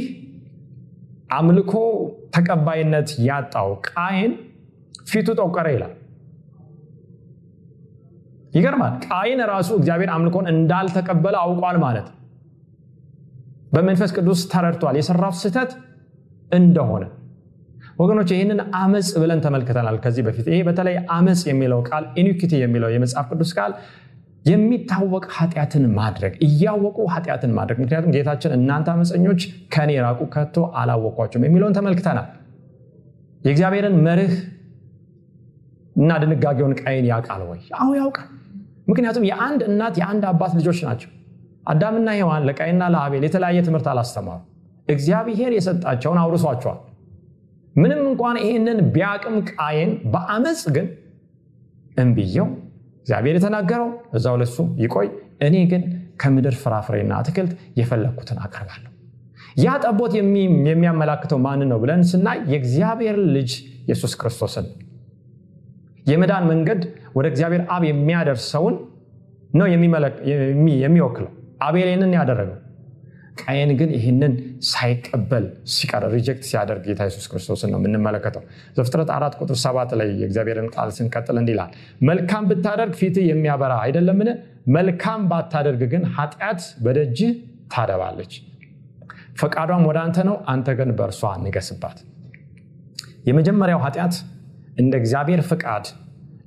አምልኮ 1.37 1.73
ተቀባይነት 2.35 3.09
ያጣው 3.27 3.69
ቃየን 3.89 4.33
ፊቱ 5.09 5.27
ጠቆረ 5.39 5.67
ይላል። 5.75 5.93
ይገርማል። 8.53 8.93
ቃየን 9.05 9.41
ራሱ 9.51 9.69
እግዚአብሔር 9.79 10.09
አምልኮን 10.13 10.45
እንዳልተቀበለ 10.53 11.35
አውቋል 11.43 11.77
ማለት 11.83 12.07
በመንፈስ 13.71 14.11
ቅዱስ 14.17 14.41
ተረድቷል 14.51 14.95
የሰራው 14.99 15.33
ስህተት 15.39 15.71
እንደሆነ። 16.51 17.03
ወገኖች 17.97 18.29
ይህንን 18.33 18.59
አመፅ 18.79 19.07
ብለን 19.21 19.39
ተመልክተናል 19.45 19.95
ከዚህ 20.03 20.23
በፊት። 20.27 20.47
ይሄ 20.51 20.59
በተለይ 20.67 20.95
አመፅ 21.13 21.41
የሚለው 21.49 21.79
ቃል 21.89 22.03
ኢኒኪቲ 22.21 22.51
የሚለው 22.63 22.89
የመጽሐፍ 22.93 23.27
ቅዱስ 23.31 23.51
ቃል 23.57 23.71
የሚታወቅ 24.45 25.23
ኃጢአትን 25.35 25.85
ማድረግ 25.97 26.33
እያወቁ 26.45 26.97
ኃጢአትን 27.13 27.51
ማድረግ። 27.57 27.77
ምክንያቱም 27.83 28.11
ጌታችን 28.15 28.53
እናንተ 28.57 28.87
አመፀኞች 28.93 29.41
ከኔ 29.73 29.91
ራቁ 30.05 30.21
ከቶ 30.35 30.57
አላወቋቸውም 30.81 31.45
የሚለውን 31.47 31.75
ተመልክተናል። 31.77 32.27
የእግዚአብሔርን 33.41 33.95
መርህ 34.05 34.33
እና 35.95 36.11
ድንጋጌውን 36.21 36.73
ቃየን 36.79 37.05
ያውቃል 37.11 37.41
ወይ? 37.49 37.59
አዎ 37.77 37.89
ያውቃል። 37.99 38.27
ምክንያቱም 38.89 39.23
የአንድ 39.29 39.61
እናት 39.69 39.95
የአንድ 40.01 40.23
አባት 40.31 40.51
ልጆች 40.59 40.79
ናቸው። 40.87 41.09
አዳምና 41.67 42.09
ሔዋን 42.17 42.43
ለቃየንና 42.49 42.83
ለአቤል 42.93 43.23
የተለያየ 43.27 43.61
ትምህርት 43.67 43.87
አላስተማሩ። 43.93 44.39
እግዚአብሔር 44.87 45.51
የሰጣቸውን 45.55 46.19
አውርሷቸዋል። 46.21 46.79
ምንም 47.77 48.01
እንኳን 48.07 48.37
ይህንን 48.43 48.79
ቢያቅም 48.93 49.35
ቃየን 49.51 49.91
በአመፅ 50.13 50.61
ግን 50.75 50.87
እምብየው 51.97 52.47
እግዚአብሔር 53.01 53.35
የተናገረው 53.37 53.89
እዛው 54.17 54.35
ለሱ 54.41 54.55
ይቆይ፣ 54.83 55.07
እኔ 55.47 55.55
ግን 55.71 55.83
ከምድር 56.21 56.55
ፍራፍሬና 56.61 57.11
አትክልት 57.19 57.51
የፈለግኩትን 57.79 58.37
አቀርባለሁ። 58.45 58.91
ያ 59.57 59.73
ጠቦት 59.83 60.13
የሚያመላክተው 60.17 61.39
ማንን 61.45 61.69
ነው 61.71 61.79
ብለን 61.83 62.01
ስናይ 62.11 62.39
የእግዚአብሔር 62.51 63.17
ልጅ 63.35 63.51
ኢየሱስ 63.83 64.13
ክርስቶስን 64.21 64.65
የመዳን 66.05 66.45
መንገድ 66.51 66.81
ወደ 67.15 67.25
እግዚአብሔር 67.31 67.63
አብ 67.75 67.83
የሚያደርሰውን 67.89 68.75
ነው 69.51 69.67
የሚወክለው። 70.83 71.31
አቤል 71.61 71.89
ያደረገው፣ 72.15 72.57
ቃየን 73.41 73.71
ግን 73.79 73.89
ይህንን 73.95 74.33
ሳይቀበል 74.69 75.45
ሲቀር 75.73 76.03
ሪጀክት 76.13 76.43
ሲያደርግ 76.49 76.83
ጌታ 76.87 77.01
ኢየሱስ 77.05 77.25
ክርስቶስን 77.31 77.69
ነው 77.73 77.79
የምንመለከተው። 77.81 78.43
ዘፍጥረት 78.77 79.09
አራት 79.15 79.35
ቁጥር 79.41 79.57
ሰባት 79.63 79.91
ላይ 79.99 80.09
የእግዚአብሔርን 80.21 80.69
ቃል 80.75 80.91
ስንቀጥል 80.97 81.37
እንዲህ 81.41 81.55
ይላል፣ 81.55 81.71
መልካም 82.09 82.45
ብታደርግ 82.51 82.93
ፊትህ 82.99 83.25
የሚያበራ 83.29 83.73
አይደለምን? 83.83 84.29
መልካም 84.75 85.21
ባታደርግ 85.29 85.81
ግን 85.91 86.03
ኃጢአት 86.15 86.61
በደጅህ 86.85 87.33
ታደባለች። 87.73 88.33
ፈቃዷም 89.41 89.83
ወደ 89.89 89.97
አንተ 90.05 90.17
ነው፣ 90.27 90.37
አንተ 90.47 90.67
ግን 90.79 90.91
በእርሷ 90.97 91.31
ንገስባት። 91.43 91.97
የመጀመሪያው 93.27 93.81
ኃጢአት 93.85 94.15
እንደ 94.79 94.93
እግዚአብሔር 95.01 95.41
ፍቃድ 95.49 95.85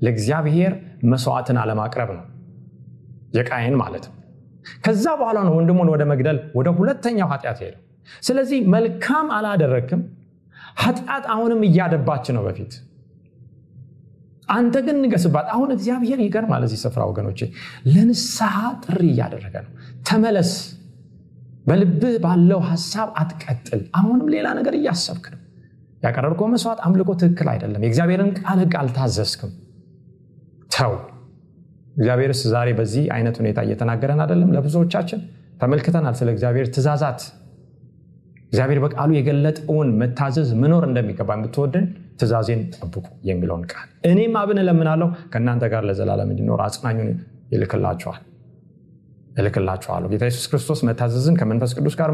ለእግዚአብሔር 0.02 0.72
መስዋዕትን 1.04 1.58
አለማቅረብ 1.62 2.10
ነው፣ 2.16 2.24
የቃየን 3.34 3.76
ማለት 3.80 4.04
ነው። 4.08 4.14
ከዛ 4.84 5.06
በኋላ 5.20 5.38
ነው 5.46 5.52
ወንድሙን 5.58 5.88
ወደ 5.92 6.02
መግደል 6.10 6.38
ወደ 6.56 6.68
ሁለተኛው 6.78 7.28
ኃጢአት 7.32 7.58
ሄደው። 7.64 7.80
ስለዚህ 8.22 8.60
መልካም 8.74 9.26
አላደረግክም፣ 9.36 10.00
ኃጢአት 10.82 11.24
አሁንም 11.32 11.60
እያደባች 11.66 12.26
ነው 12.36 12.42
በፊት 12.46 12.72
አንተ 14.48 14.76
ግን 14.86 14.96
ንገስባት። 15.02 15.46
አሁን 15.54 15.70
እግዚአብሔር 15.74 16.20
ይገርማል። 16.22 16.62
እዚህ 16.66 16.78
ስፍራ 16.82 17.02
ወገኖቼ 17.10 17.40
ለንስሐ 17.90 18.54
ጥሪ 18.84 19.02
እያደረገ 19.12 19.54
ነው። 19.66 19.72
ተመለስ፣ 20.08 20.52
በልብህ 21.66 22.14
ባለው 22.24 22.60
ሀሳብ 22.68 23.08
አትቀጥል። 23.20 23.80
አሁንም 23.98 24.28
ሌላ 24.34 24.46
ነገር 24.58 24.74
እያሰብክ 24.78 25.26
ነው። 25.34 25.40
ያቀረብከው 26.02 26.48
መስዋዕት 26.52 26.80
አምልኮ 26.86 27.10
ትክክል 27.20 27.48
አይደለም። 27.52 27.82
የእግዚአብሔርን 27.84 28.30
ቃል 28.38 28.58
ሕግ 28.62 28.74
አልታዘዝክም። 28.80 29.52
ተው። 30.70 30.92
እግዚአብሔርስ 31.96 32.40
ዛሬ 32.52 32.68
በዚህ 32.78 33.04
አይነት 33.14 33.36
ሁኔታ 33.40 33.58
እየተናገረን 33.66 34.20
አይደለም? 34.24 34.50
ለብዙዎቻችን 34.56 35.20
ተመልክተናል። 35.60 36.14
ስለ 36.20 36.28
እግዚአብሔር 36.34 36.66
ትእዛዛት 36.74 37.20
እግዚአብሔር 38.46 38.78
በቃሉ 38.84 39.10
የገለጠውን 39.16 39.88
መታዘዝ 40.00 40.48
መኖር 40.62 40.84
እንደሚገባ 40.88 41.30
የምትወድን 41.36 41.84
ትእዛዜን 42.20 42.62
ጠብቁ 42.76 43.04
የሚለውን 43.28 43.62
ቃል 43.72 43.86
እኔም 44.10 44.34
አብን 44.40 44.58
እለምናለሁ 44.62 45.08
ከእናንተ 45.32 45.64
ጋር 45.72 45.82
ለዘላለም 45.88 46.30
እንዲኖር 46.32 46.60
አጽናኙን 46.64 47.10
ይልክላችኋል 47.52 48.20
እልክላችኋለሁ። 49.40 50.08
ጌታ 50.12 50.24
ኢየሱስ 50.26 50.46
ክርስቶስ 50.52 50.80
መታዘዝን 50.88 51.36
ከመንፈስ 51.40 51.72
ቅዱስ 51.78 51.94
ጋር 52.00 52.10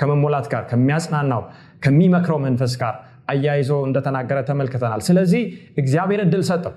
ከመሞላት 0.00 0.46
ጋር 0.54 0.64
ከሚያጽናናው 0.70 1.42
ከሚመክረው 1.84 2.38
መንፈስ 2.46 2.74
ጋር 2.82 2.94
አያይዞ 3.28 3.72
እንደተናገረ 3.86 4.38
ተመልክተናል። 4.50 5.00
ስለዚህ 5.00 5.42
እግዚአብሔር 5.76 6.20
እድል 6.26 6.42
ሰጠው 6.50 6.74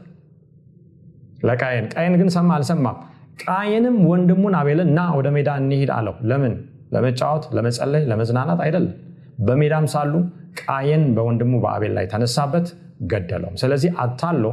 ለቃየን። 1.44 1.86
ቃየን 1.94 2.16
ግን 2.20 2.30
ሰማ 2.30 2.50
አልሰማም። 2.56 2.98
ቃየንም 3.44 3.98
ወንድሙን 4.10 4.56
አቤልን 4.60 4.90
ና 4.98 5.06
ወደ 5.18 5.28
ሜዳ 5.36 5.50
እንሂድ 5.62 5.92
አለው። 5.98 6.16
ለምን? 6.30 6.54
ለመጫወት፣ 6.94 7.44
ለመጸለይ፣ 7.56 8.04
ለመዝናናት 8.12 8.60
አይደለም። 8.66 8.96
በሜዳም 9.40 9.86
ሳሉ 9.94 10.14
ቃየን 10.62 11.04
በወንድሙ 11.16 11.54
በአቤል 11.64 11.94
ላይ 11.98 12.06
ተነሳበት፣ 12.14 12.68
ገደለውም። 13.12 13.56
ስለዚህ 13.62 13.92
አታሎ 14.04 14.44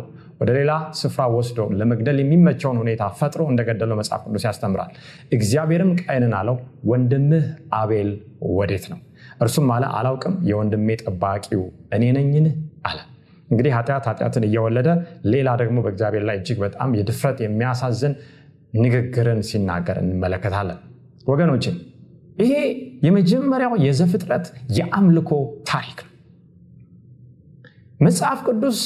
ወደ 0.40 0.50
ሌላ 0.58 0.72
ስፍራ 0.98 1.22
ወስዶ 1.34 1.58
ለመግደል 1.78 2.18
የሚመቸውን 2.22 2.78
ሁኔታ 2.82 3.02
ፈጥሮ 3.18 3.42
እንደገደለው 3.52 3.96
መጽሐፍ 4.00 4.22
ቅዱስ 4.26 4.44
ያስተምራል። 4.48 4.90
እግዚአብሔርም 5.36 5.90
ቃየንን 6.02 6.34
አለው 6.40 6.56
ወንድምህ 6.90 7.44
አቤል 7.74 8.10
ወዴት 8.52 8.86
ነው? 8.92 8.98
እርሱም 9.40 9.68
አለ 9.74 9.84
አላውቅም፣ 9.98 10.34
የወንድሜ 10.50 10.88
ጠባቂው 11.02 11.62
እኔ 11.96 12.04
ነኝን 12.18 12.46
አለ። 12.84 12.98
እንግዲህ 13.48 13.72
ኃጢአት 13.76 14.04
ኃጢአትን 14.10 14.44
እየወለደ 14.46 14.88
ሌላ 15.32 15.48
ደግሞ 15.60 15.76
በእግዚአብሔር 15.84 16.24
ላይ 16.28 16.36
እጅግ 16.40 16.58
በጣም 16.64 16.90
የድፍረት 16.98 17.38
የሚያሳዝን 17.44 18.14
ንግግርን 18.74 19.40
ሲናገር 19.48 19.98
እንመለከታለን። 20.02 20.78
ወገኖች 21.24 21.64
ይሄ 22.38 22.52
የመጀመሪያው 23.06 23.74
የዘፍጥረት 23.84 24.46
የአምልኮ 24.78 25.30
ታሪክ 25.70 25.98
ነው። 26.02 26.12
መጽሐፍ 28.00 28.40
ቅዱስ 28.48 28.80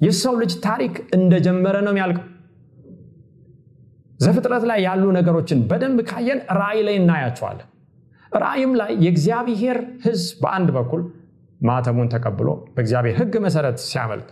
የሰው 0.00 0.34
ልጅ 0.40 0.52
ታሪክ 0.64 0.94
እንደጀመረ 1.16 1.76
ነው 1.84 1.92
የሚያልቀው። 1.92 2.24
ዘፍጥረት 4.20 4.64
ላይ 4.70 4.78
ያሉ 4.86 5.04
ነገሮችን 5.16 5.60
በደንብ 5.70 5.98
ካየን 6.10 6.40
ራእይ 6.58 6.80
ላይ 6.86 6.96
እናያቸዋለን። 7.00 7.68
ራእይም 8.32 8.72
ላይ 8.80 8.90
የእግዚአብሔር 9.04 9.76
ሕዝብ 10.04 10.38
በአንድ 10.42 10.70
በኩል 10.76 11.02
ማተሙን 11.60 12.08
ተቀብሎ 12.12 12.48
በእግዚአብሔር 12.74 13.14
ሕግ 13.20 13.34
መሰረት 13.44 13.76
ሲያመልክ፣ 13.84 14.28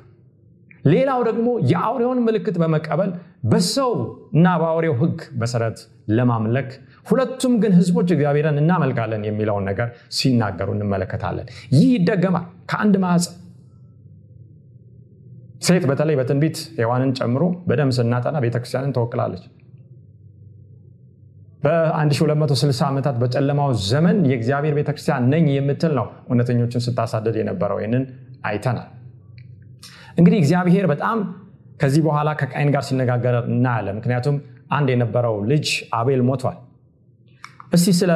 ሌላው 0.85 1.21
ደግሞ 1.29 1.49
የአውሬውን 1.71 2.21
ምልክት 2.27 2.57
በመቀበል 2.63 3.11
በሰው 3.51 3.93
እና 4.33 4.47
በአውሬው 4.61 4.95
ሕግ 5.03 5.19
መሰረት 5.43 5.79
ለማምለክ 6.17 6.71
ሁለቱም 7.07 7.53
ግን 7.63 7.73
ህዝቦች 7.79 8.09
እግዚአብሔርን 8.15 8.59
እናመልካለን 8.63 9.23
የሚለውን 9.29 9.65
ነገር 9.71 9.89
ሲናገሩ 10.17 10.69
እንመለከታለን። 10.77 11.47
ይህ 11.75 11.87
ይደገማል 11.95 12.45
ከአንድ 12.71 12.97
ማዕፀን 13.05 13.39
ሴት 15.67 15.85
በተለይ 15.91 16.17
በትንቢት 16.19 16.57
ሔዋንን 16.79 17.11
ጨምሮ 17.19 17.43
በደንብ 17.67 17.93
ስናጠና 17.97 18.37
ቤተክርስቲያንን 18.45 18.95
ተወክላለች። 18.97 19.45
በ1260 21.63 22.83
ዓመታት 22.87 23.17
በጨለማው 23.23 23.71
ዘመን 23.91 24.19
የእግዚአብሔር 24.31 24.75
ቤተክርስቲያን 24.79 25.29
ነኝ 25.33 25.45
የምትል 25.57 25.93
ነው 25.99 26.07
እውነተኞችን 26.29 26.85
ስታሳደድ 26.87 27.37
የነበረው። 27.41 27.79
ይህንን 27.83 28.05
አይተናል። 28.45 28.89
እንግዲህ 30.19 30.39
እግዚአብሔር 30.43 30.87
በጣም 30.93 31.19
ከዚህ 31.81 32.03
በኋላ 32.07 32.31
ከቃይን 32.41 32.71
ጋር 32.75 32.83
ሲነጋገር 32.89 33.37
እናያለን። 33.51 33.97
ምክንያቱም 34.01 34.37
አንድ 34.71 34.89
የነበረው 34.95 35.37
ልጅ 35.51 35.69
አቤል 35.95 36.21
ሞቷል። 36.29 36.59
እስቲ 37.73 37.89
ስለ 38.01 38.13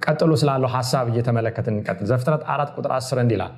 ቀጥሎ 0.00 0.32
ስላለው 0.40 0.70
ሀሳብ 0.76 1.06
እየተመለከትን 1.12 1.74
እንቀጥል። 1.76 2.06
ዘፍጥረት 2.10 2.42
አራት 2.54 2.70
ቁጥር 2.76 2.92
10 2.96 3.20
እንዲህ 3.22 3.36
ይላል 3.38 3.54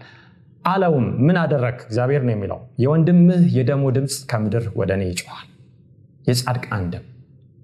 አለውም 0.65 1.07
ምን 1.27 1.37
አደረግ? 1.43 1.77
እግዚአብሔር 1.87 2.23
ነው 2.27 2.35
የሚለው 2.35 2.59
የወንድምህ 2.83 3.43
የደሙ 3.57 3.85
ድምፅ 3.97 4.17
ከምድር 4.31 4.65
ወደ 4.81 4.91
እኔ 4.97 5.05
ይጮኋል። 5.11 5.47
የጻድቃን 6.27 6.85
ደም 6.93 7.05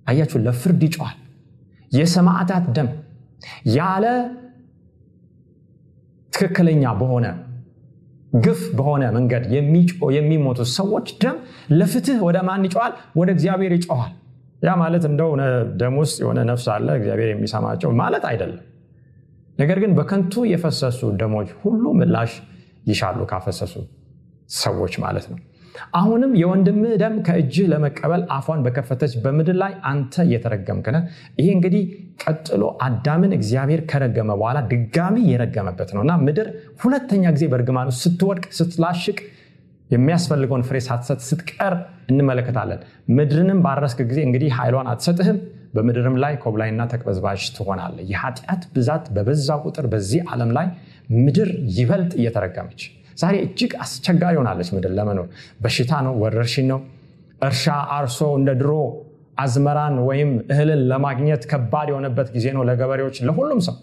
አያችሁ፣ 0.07 0.38
ለፍርድ 0.47 0.83
ይጮኋል። 0.87 1.19
የሰማዕታት 1.93 2.64
ደም 2.77 2.88
ያለ 3.75 4.05
ትክክለኛ 6.33 6.85
በሆነ 7.01 7.27
ግፍ 8.37 8.61
በሆነ 8.79 9.05
መንገድ 9.17 9.45
የሚሞቱ 10.17 10.61
ሰዎች 10.77 11.09
ደም 11.23 11.37
ለፍትህ 11.79 12.19
ወደ 12.27 12.38
ማን 12.49 12.64
ይጮኋል? 12.67 12.93
ወደ 13.19 13.29
እግዚአብሔር 13.37 13.73
ይጮኋል። 13.77 14.12
ያ 14.62 14.73
ማለት 14.81 15.05
እንደው 15.09 15.31
ደም 15.81 15.95
ውስጥ 16.03 16.17
የሆነ 16.23 16.40
ነፍስ 16.51 16.67
አለ 16.75 16.88
እግዚአብሔር 16.99 17.29
የሚሰማቸው 17.33 17.90
ማለት 18.01 18.25
አይደለም። 18.31 18.62
ነገር 19.59 19.79
ግን 19.83 19.93
በከንቱ 19.99 20.45
የፈሰሱ 20.53 21.01
ደሞች 21.21 21.51
ሁሉ 21.62 21.85
ምላሽ 21.99 22.33
ይሻሉ 22.87 23.21
ካፈሰሱ 23.31 23.75
ሰዎች 24.59 24.95
ማለት 25.05 25.27
ነው። 25.33 25.38
አሁንም 25.98 26.32
የወንድምህ 26.40 26.92
ደም 27.02 27.14
ከእጅህ 27.26 27.66
ለመቀበል 27.72 28.22
አፏን 28.34 28.60
በከፈተች 28.64 29.12
በምድር 29.22 29.56
ላይ 29.62 29.72
አንተ 29.90 30.24
እየተረገምክ 30.26 30.87
ነህ። 30.94 31.04
ይሄ 31.38 31.48
እንግዲህ 31.56 31.82
ቀጥሎ 32.24 32.62
አዳምን 32.87 33.32
እግዚአብሔር 33.38 33.82
ከረገመ 33.90 34.30
በኋላ 34.40 34.60
ድጋሚ 34.70 35.16
የረገመበት 35.30 35.90
ነው 35.96 36.02
እና 36.04 36.14
ምድር 36.24 36.48
ሁለተኛ 36.84 37.24
ጊዜ 37.37 37.46
በእርግማን 37.52 37.90
ውስጥ 37.92 38.02
ስትወድቅ 38.06 38.46
ስትላሽቅ 38.58 39.18
የሚያስፈልገውን 39.90 40.64
ፍሬ 40.68 40.78
ሳትሰጥ 40.84 41.20
ስትቀር 41.26 41.74
እንመለከታለን። 42.10 42.80
ምድርንም 43.16 43.60
ባረስክ 43.64 44.00
ጊዜ 44.10 44.20
እንግዲህ 44.26 44.50
ኃይሏን 44.58 44.88
አትሰጥህም፣ 44.92 45.38
በምድርም 45.74 46.16
ላይ 46.22 46.34
ኮብላይና 46.42 46.82
ተቅበዝባዥ 46.90 47.40
ትሆናለህ። 47.56 48.04
የኃጢአት 48.10 48.62
ብዛት 48.74 49.06
በበዛ 49.14 49.48
ቁጥር 49.64 49.87
በዚህ 49.92 50.20
ዓለም 50.30 50.50
ላይ 50.58 50.66
ምድር 51.18 51.48
ይበልጥ 51.78 52.12
እየተረገመች 52.20 52.82
ዛሬ 53.18 53.35
እጅግ 53.44 53.72
አስቸጋሪ 53.85 54.35
ሆናለች 54.40 54.68
ምድር 54.74 54.92
ለመኖር። 54.98 55.27
በሽታ 55.61 55.92
ነው፣ 56.07 56.14
ወረርሽኝ 56.22 56.66
ነው። 56.72 56.81
እርሻ 57.42 57.64
አርሶ 57.94 58.18
እንደ 58.38 58.50
ድሮ 58.61 58.70
አዝመራን 59.38 59.96
ወይም 60.09 60.31
እህልን 60.53 60.81
ለማግኘት 60.90 61.42
ከባድ 61.50 61.88
የሆነበት 61.92 62.29
ጊዜ 62.35 62.46
ነው 62.57 62.62
ለገበሬዎች፣ 62.68 63.16
ለሁሉም 63.29 63.61
ሰው። 63.66 63.77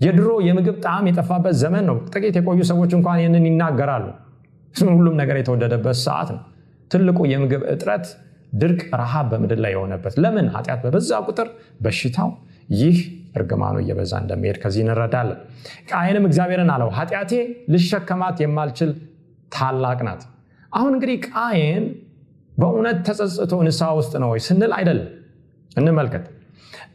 የድሮ 0.00 0.30
የምግብ 0.46 0.76
ጣዕም 0.84 1.06
የጠፋበት 1.10 1.54
ዘመን 1.62 1.84
ነው። 1.88 1.96
ጥቂት 2.12 2.34
የቆዩ 2.38 2.60
ሰዎች 2.70 2.90
እንኳን 2.98 3.18
ይህንን 3.22 3.46
ይናገራሉ። 3.48 4.06
ሁሉም 4.92 5.14
ነገር 5.20 5.36
የተወደደበት 5.40 5.96
ሰዓት 6.04 6.28
ነው። 6.34 6.42
ትልቁ 6.90 7.18
የምግብ 7.30 7.62
እጥረት፣ 7.72 8.04
ድርቅ፣ 8.52 8.82
ረሃብ 9.00 9.26
በምድር 9.32 9.58
ላይ 9.64 9.72
የሆነበት 9.74 10.14
ለምን? 10.22 10.46
ኃጢአት 10.54 10.80
በበዛ 10.84 11.10
ቁጥር 11.26 11.48
በሽታው 11.84 12.30
ይህ 12.74 12.98
እርግማኑ 13.34 13.76
እየበዛ 13.82 14.12
እንደሚሄድ 14.22 14.56
ከዚህ 14.62 14.82
እንረዳለን። 14.84 15.38
ቃየንም 15.90 16.24
እግዚአብሔርን 16.28 16.70
አለው 16.74 16.90
ኃጢአቴ 16.96 17.32
ልሸከማት 17.72 18.36
የማልችል 18.44 18.90
ታላቅ 19.52 19.98
ናት። 20.08 20.22
አሁን 20.72 20.92
እንግዲህ 20.96 21.16
ቃየን 21.28 21.84
በእውነት 22.52 22.98
ተጸጽቶ 23.06 23.54
ንስሐ 23.66 23.88
ውስጥ 23.98 24.12
ነው 24.22 24.30
ወይ 24.32 24.40
ስንል 24.46 24.72
አይደለም። 24.78 25.08
እንመልከት። 25.72 26.24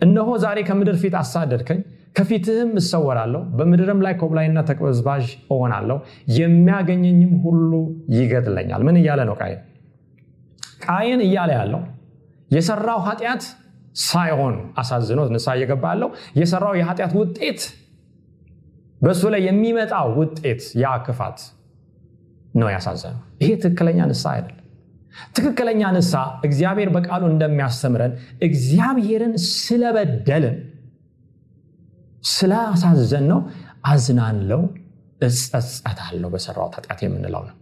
እነሆ 0.06 0.30
ዛሬ 0.44 0.60
ከምድር 0.68 0.96
ፊት 1.02 1.16
አሳደድከኝ፣ 1.20 1.80
ከፊትህም 2.18 2.72
እሰወራለሁ፣ 2.80 3.42
በምድርም 3.58 4.00
ላይ 4.06 4.14
ኮብላይና 4.22 4.60
ተቅበዝባዥ 4.68 5.24
እሆናለሁ፣ 5.48 5.98
የሚያገኘኝም 6.38 7.34
ሁሉ 7.46 7.72
ይገድለኛል። 8.18 8.82
ምን 8.88 8.98
እያለ 9.02 9.22
ነው 9.30 9.36
ቃየን? 9.40 9.62
ቃየን 10.86 11.22
እያለ 11.28 11.52
ያለው 11.60 11.82
የሰራው 12.52 13.00
ኃጢአት 13.08 13.44
ሳይሆን 14.04 14.54
አሳዝኖት 14.80 15.30
ንስሐ 15.34 15.54
እየገባ 15.58 15.84
ያለው 15.92 16.10
የሰራው 16.40 16.74
የኃጢአት 16.80 17.14
ውጤት 17.20 17.62
በእሱ 19.02 19.24
ላይ 19.34 19.42
የሚመጣው 19.48 20.08
ውጤት 20.20 20.62
ያ 20.82 20.92
ክፋት 21.06 21.40
ነው 22.54 22.68
ያሳዘነው። 22.74 23.22
ይሄ 23.42 23.50
ትክክለኛ 23.64 24.00
ንስሐ 24.12 24.32
አይደለም። 24.36 24.60
ትክክለኛ 25.38 25.82
ንስሐ 25.96 26.20
እግዚአብሔር 26.48 26.90
በቃሉ 26.96 27.24
እንደሚያስተምረን 27.32 28.14
እግዚአብሔርን 28.48 29.34
ስለበደልን 29.56 30.56
ስላሳዘን 32.30 33.26
ነው 33.32 33.40
አዝናለው፣ 33.90 34.62
እጸጸታለሁ 35.22 36.30
በሰራሁት 36.34 36.74
ኃጢአት 36.78 37.02
የምንለው 37.06 37.44
ነው። 37.50 37.56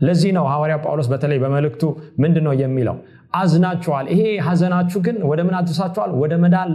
ለዚህ 0.00 0.30
ነው 0.36 0.44
ሐዋርያ 0.50 0.76
ጳውሎስ 0.84 1.08
በተለይ 1.12 1.38
በመልእክቱ 1.42 1.82
ምንድን 2.22 2.44
ነው 2.46 2.54
የሚለው? 2.60 2.96
አዝናችኋል። 3.32 4.06
ይሄ 4.12 4.22
ሐዘናችሁ 4.46 4.98
ግን 5.06 5.16
ወደ 5.30 5.40
ምን 5.46 5.54
አድርሳችኋል? 5.58 6.10
ወደ 6.22 6.32
መዳን 6.42 6.72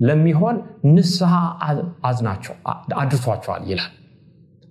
ለሚሆን 0.00 0.56
ንስሐ 0.94 1.32
አድርሷችኋል 2.96 3.62
ይላል። 3.70 3.92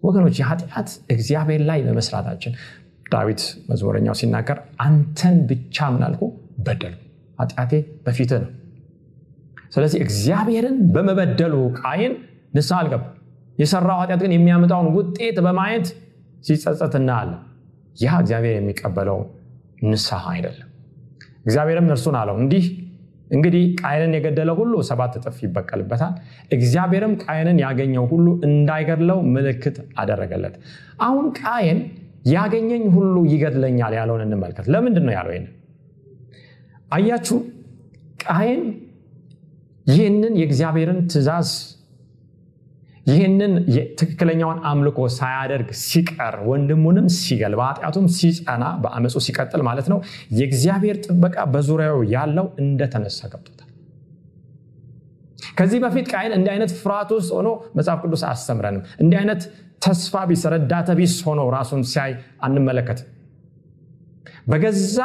ወገኖች 0.03 0.35
የኃጢአት 0.41 0.89
እግዚአብሔር 1.09 1.61
ላይ 1.69 1.79
በመስራታችን 1.85 2.53
ዳዊት 3.11 3.41
መዝሙረኛው 3.69 4.15
ሲናገር 4.19 4.57
አንተን 4.85 5.35
ብቻ 5.49 5.87
ምናልኩ 5.95 6.21
በደሉ 6.65 6.93
ኃጢአቴ 7.39 7.71
በፊትህ 8.05 8.39
ነው። 8.43 8.51
ስለዚህ 9.69 9.99
እግዚአብሔርን 10.05 10.77
በመበደሉ 10.93 11.55
ቃየን 11.79 12.13
ንስሐ 12.53 12.77
አልገባ። 12.81 13.03
የሰራው 13.57 13.99
ኃጢአት 14.01 14.21
ግን 14.23 14.33
የሚያመጣውን 14.35 14.87
ውጤት 14.97 15.37
በማየት 15.45 15.87
ሲጸጸት 16.43 16.93
እናያለን። 16.99 17.41
ያ 17.97 18.13
እግዚአብሔር 18.21 18.55
የሚቀበለው 18.57 19.19
ንስሐ 19.85 20.23
አይደለም። 20.33 20.69
እግዚአብሔርም 21.45 21.87
እርሱን 21.91 22.15
አለው 22.19 22.37
እንዲህ 22.41 22.65
እንግዲህ 23.29 23.63
ቃየንን 23.79 24.13
የገደለ 24.15 24.49
ሁሉ 24.57 24.73
ሰባት 24.89 25.13
እጥፍ 25.19 25.37
ይበቀልበታል። 25.43 26.13
እግዚአብሔርም 26.51 27.13
ቃየንን 27.23 27.57
ያገኘው 27.63 28.05
ሁሉ 28.11 28.27
እንዳይገድለው 28.47 29.19
ምልክት 29.35 29.77
አደረገለት። 30.01 30.55
አሁን 31.01 31.25
ቃየን 31.39 31.79
ያገኘኝ 32.33 32.83
ሁሉ 32.95 33.15
ይገድለኛል 33.31 33.93
ያለውን 33.97 34.23
እንመልከት። 34.25 34.65
ለምንድን 34.73 35.05
ነው 35.07 35.13
ያለው? 35.17 35.33
አያችሁ። 36.91 37.37
ቃየን 38.25 38.61
ይህንን 39.87 40.33
የእግዚአብሔርን 40.39 40.99
ትእዛዝ 41.11 41.49
ይህንን 43.05 43.51
ትክክለኛውን 43.99 44.59
አምልኮ 44.69 44.99
ሳያደርግ 45.15 45.69
ሲቀር 45.83 46.35
ወንድሙንም 46.49 47.07
ሲገል 47.17 47.53
በኃጢአቱም 47.59 48.05
ሲጸና 48.15 48.63
በአመፁ 48.83 49.21
ሲቀጥል 49.25 49.61
ማለት 49.67 49.87
ነው 49.93 49.99
የእግዚአብሔር 50.37 50.97
ጥበቃ 51.05 51.37
በዙሪያው 51.53 51.99
ያለው 52.13 52.47
እንደተነሳ 52.63 53.19
ገብቶታል። 53.33 53.61
ከዚህ 55.57 55.79
በፊት 55.83 56.07
ቃየን 56.13 56.33
እንዲህ 56.37 56.51
አይነት 56.53 56.71
ፍርሃት 56.79 57.11
ውስጥ 57.15 57.31
ሆኖ 57.37 57.49
መጽሐፍ 57.77 57.99
ቅዱስ 58.05 58.23
አያስተምረንም። 58.27 58.83
እንዲህ 59.03 59.17
አይነት 59.21 59.41
ተስፋ 59.85 60.23
ቢስ 60.29 60.43
ረዳተ 60.53 60.89
ቢስ 60.99 61.15
ሆኖ 61.27 61.41
ራሱን 61.55 61.83
ሲያይ 61.91 62.11
አንመለከትም። 62.45 63.09
በገዛ 64.47 64.97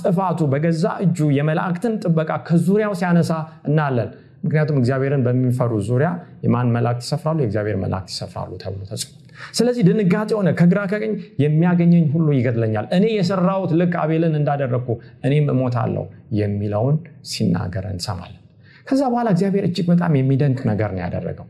ጥፋቱ 0.00 0.40
በገዛ 0.52 0.84
እጁ 1.04 1.18
የመላእክትን 1.36 1.94
ጥበቃ 2.02 2.30
ከዙሪያው 2.48 2.94
ሲያነሳ 3.00 3.32
እናያለን። 3.68 4.08
ምክንያቱም 4.48 4.76
እግዚአብሔርን 4.80 5.22
በሚፈሩ 5.26 5.72
ዙሪያ 5.88 6.10
የማን 6.44 6.68
መላእክት 6.74 7.02
ይሰፍራሉ? 7.06 7.38
የእግዚአብሔር 7.42 7.76
መላእክት 7.82 8.10
ይሰፍራሉ 8.14 8.50
ተብሎ 8.62 8.80
ተጽፏል። 8.90 9.14
ስለዚህ 9.54 9.82
ድንጋጤ 9.88 10.30
ሆነ። 10.38 10.48
ከግራ 10.58 10.80
ከቀኝ 10.90 11.12
የሚያገኘኝ 11.42 12.04
ሁሉ 12.14 12.28
ይገድለኛል፣ 12.36 12.86
እኔ 12.96 13.04
የሰራሁት 13.14 13.72
ልክ 13.80 13.92
አቤልን 14.02 14.34
እንዳደረግኩ 14.38 14.88
እኔም 15.26 15.46
እሞታለሁ 15.52 16.04
የሚለውን 16.38 16.96
ሲናገር 17.30 17.86
እንሰማለን። 17.92 18.42
ከዛ 18.86 19.00
በኋላ 19.12 19.28
እግዚአብሔር 19.34 19.64
እጅግ 19.68 19.86
በጣም 19.90 20.12
የሚደንቅ 20.18 20.60
ነገር 20.70 20.90
ነው 20.94 21.02
ያደረገው። 21.04 21.46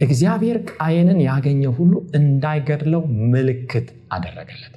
እግዚአብሔር 0.00 0.56
ቃየንን 0.72 1.20
ያገኘ 1.26 1.62
ሁሉ 1.76 1.92
እንዳይገድለው 2.18 3.02
ምልክት 3.32 3.86
አደረገለት። 4.12 4.72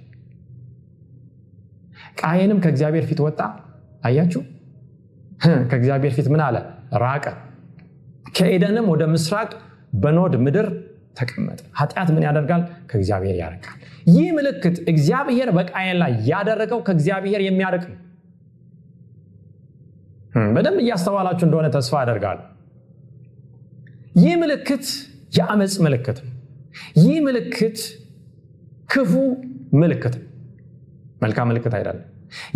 ቃየንም 2.21 2.59
ከእግዚአብሔር 2.63 3.05
ፊት 3.09 3.19
ወጣ። 3.25 3.39
አያችሁ፣ 4.03 4.41
ከእግዚአብሔር 5.71 6.13
ፊት 6.17 6.27
ምን 6.33 6.41
አለ? 6.45 6.55
ራቀ። 7.03 7.25
ከኤደንም 8.35 8.85
ወደ 8.91 9.03
ምስራቅ 9.13 9.49
በኖድ 9.95 10.33
ምድር 10.45 10.67
ተቀመጠ። 11.17 11.59
ኃጢአት 11.79 12.09
ምን 12.15 12.23
ያደርጋል? 12.27 12.61
ከእግዚአብሔር 12.89 13.35
ያርቃል። 13.41 13.77
ይህ 14.13 14.27
ምልክት 14.37 14.75
እግዚአብሔር 14.91 15.49
በቃየን 15.57 15.97
ላይ 16.01 16.13
ያደረገው 16.29 16.79
ከእግዚአብሔር 16.87 17.41
የሚያርቅ 17.45 17.83
ነው። 17.91 17.97
በደንብ 20.55 20.79
እያስተዋላችሁ 20.83 21.45
እንደሆነ 21.47 21.67
ተስፋ 21.75 21.93
አደርጋለሁ። 22.03 22.45
ይህ 24.19 24.33
ምልክት 24.41 24.85
የአመፅ 25.37 25.73
ምልክት 25.85 26.17
ነው። 26.23 26.33
ይህ 26.99 27.17
ምልክት 27.27 27.79
ክፉ 28.89 29.13
ምልክት 29.79 30.13
ነው። 30.19 30.25
መልካም 31.21 31.47
ምልክት 31.51 31.73
አይደለም። 31.77 32.05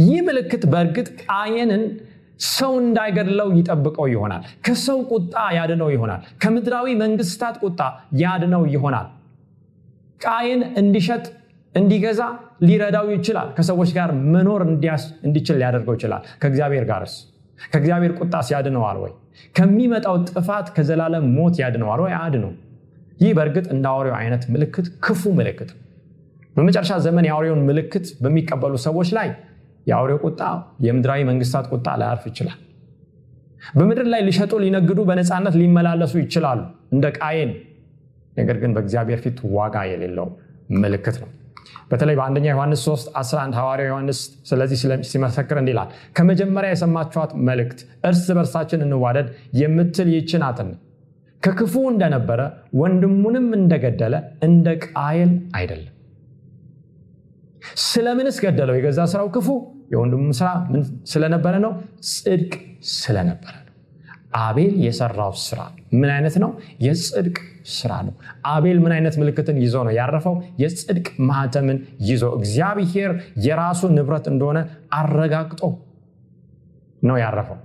ይህ 0.03 0.19
ምልክት 0.27 0.63
በእርግጥ 0.71 1.07
ቃየንን 1.23 1.83
ሰው 2.49 2.73
እንዳይገድለው 2.81 3.49
ይጠብቀው 3.57 4.07
ይሆናል። 4.13 4.43
ከሰው 4.65 4.99
ቁጣ 5.11 5.33
ያድነው 5.57 5.89
ይሆናል። 5.93 6.21
ከምድራዊ 6.43 6.87
መንግስታት 7.03 7.55
ቁጣ 7.63 7.79
ያድነው 8.21 8.63
ይሆናል። 8.73 9.07
ቃየን 10.21 10.61
እንዲሸጥ 10.81 11.23
እንዲገዛ 11.75 12.21
ሊረዳው 12.63 13.07
ይችላል። 13.13 13.47
ከሰዎች 13.57 13.91
ጋር 13.95 14.09
መኖር 14.33 14.61
እንዲችል 15.25 15.57
ሊያደርገው 15.61 15.95
ይችላል። 15.97 16.21
ከእግዚአብሔር 16.41 16.85
ጋርስ 16.91 17.13
ከእግዚአብሔር 17.71 18.11
ቁጣ 18.19 18.35
ሲያድነዋል 18.47 18.97
ወይ? 19.03 19.11
ከሚመጣው 19.55 20.15
ጥፋት 20.29 20.67
ከዘላለም 20.75 21.25
ሞት 21.35 21.55
ያድነዋል 21.61 21.99
ወይ? 22.05 22.13
አያድነው። 22.17 22.51
ይህ 23.19 23.31
በእርግጥ 23.37 23.65
እንደ 23.73 23.85
አውሬው 23.91 24.15
አይነት 24.19 24.43
ምልክት 24.53 24.87
ክፉ 25.05 25.31
ምልክት 25.39 25.69
በመጨረሻ 26.55 26.93
ዘመን 27.05 27.25
የአውሬውን 27.27 27.61
ምልክት 27.69 28.05
በሚቀበሉ 28.23 28.73
ሰዎች 28.85 29.09
ላይ 29.17 29.29
የአውሬው 29.87 30.19
ቁጣ 30.25 30.41
የምድራዊ 30.85 31.21
መንግስታት 31.29 31.65
ቁጣ 31.73 31.87
ላያርፍ 32.01 32.23
ይችላል። 32.29 32.59
በምድር 33.73 34.07
ላይ 34.13 34.21
ሊሸጡ 34.27 34.53
ሊነግዱ 34.63 34.99
በነፃነት 35.09 35.55
ሊመላለሱ 35.59 36.13
ይችላሉ 36.23 36.59
እንደ 36.95 37.05
ቃየን። 37.19 37.51
ነገር 38.37 38.57
ግን 38.61 38.71
በእግዚአብሔር 38.75 39.19
ፊት 39.25 39.37
ዋጋ 39.57 39.75
የሌለው 39.89 40.27
ምልክት 40.77 41.17
ነው። 41.23 41.29
በተለይ 41.91 42.15
በአንደኛ 42.19 42.45
ዮሐንስ 42.51 42.81
3 42.85 43.09
11 43.19 43.57
ሐዋርያ 43.59 43.85
ዮሐንስ 43.89 44.19
ስለዚህ 44.49 44.77
ሲመሰክር 45.11 45.57
እንዲህ 45.61 45.73
ይላል 45.73 45.89
ከመጀመሪያ 46.17 46.69
የሰማችኋት 46.71 47.31
መልእክት 47.47 47.79
እርስ 48.09 48.25
በርሳችን 48.37 48.83
እንዋደድ 48.87 49.27
የምትል 49.59 50.09
ይህች 50.13 50.33
ናትን 50.43 50.69
ከክፉ 51.43 51.75
እንደነበረ 51.91 52.41
ወንድሙንም 52.81 53.47
እንደገደለ 53.59 54.15
እንደ 54.47 54.67
ቃየል 54.85 55.31
አይደለም 55.57 55.92
ስለምንስ 57.83 58.37
ገደለው? 58.43 58.75
የገዛ 58.77 58.99
ስራው 59.11 59.27
ክፉ 59.35 59.47
የወንድሙ 59.93 60.25
ስራ 60.39 60.49
ስለነበረ 61.05 61.53
ነው? 61.65 61.71
ጽድቅ 62.11 62.53
ስለነበረ 62.95 63.53
ነው። 63.57 63.61
አቤል 64.39 64.73
የሰራው 64.85 65.33
ስራ 65.43 65.59
ምን 65.93 66.09
አይነት 66.13 66.35
ነው? 66.43 66.51
የጽድቅ 66.85 67.35
ስራ 67.73 67.91
ነው። 68.07 68.13
አቤል 68.51 68.77
ምን 68.83 68.93
አይነት 68.95 69.15
ምልክትን 69.21 69.57
ይዞ 69.63 69.75
ነው 69.87 69.93
ያረፈው? 69.99 70.35
የጽድቅ 70.61 71.07
ማህተምን 71.29 71.77
ይዞ 72.09 72.23
እግዚአብሔር 72.39 73.11
የራሱ 73.45 73.81
ንብረት 73.97 74.27
እንደሆነ 74.33 74.59
አረጋግጦ 74.93 75.61
ነው 77.01 77.17
ያረፈው። 77.23 77.59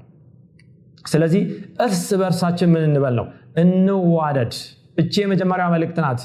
ስለዚህ 1.04 1.42
እርስ 1.84 2.06
በእርሳችን 2.20 2.70
ምን 2.72 2.82
እንበል 2.88 3.14
ነው? 3.20 3.26
እንዋደድ። 3.62 4.54
እቺ 5.00 5.14
የመጀመሪያ 5.22 5.66
መልእክት 5.74 5.98
ናት። 6.04 6.20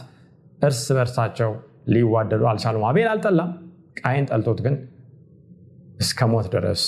እርስ 0.60 0.84
በእርሳቸው 0.96 1.52
ሊዋደዱ 1.94 2.44
አልቻሉም። 2.52 2.84
አቤል 2.90 3.08
አልጠላም 3.12 3.50
ቃይን 3.98 4.26
ጠልቶት 4.30 4.60
ግን 4.66 4.76
እስከ 6.00 6.28
ሞት 6.32 6.48
ድረስ 6.54 6.84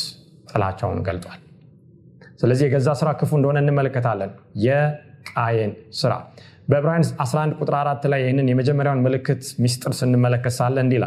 ጥላቻውን 0.52 1.00
ገልጧል። 1.08 1.42
ስለዚህ 2.40 2.66
የገዛ 2.68 2.90
ስራ 3.00 3.10
ክፉ 3.20 3.32
እንደሆነ 3.40 3.58
እንመለከታለን። 3.64 4.32
የቃየን 4.66 5.72
ስራ 6.00 6.14
በዕብራውያን 6.70 7.06
11 7.24 7.58
ቁጥር 7.60 7.76
4 7.80 8.08
ላይ 8.12 8.20
ይህንን 8.24 8.48
የመጀመሪያውን 8.52 9.02
ምልክት 9.06 9.44
ሚስጥር 9.64 9.94
ስንመለከት 10.00 10.54
ሳለ 10.58 10.78
እንዲህ 10.84 11.02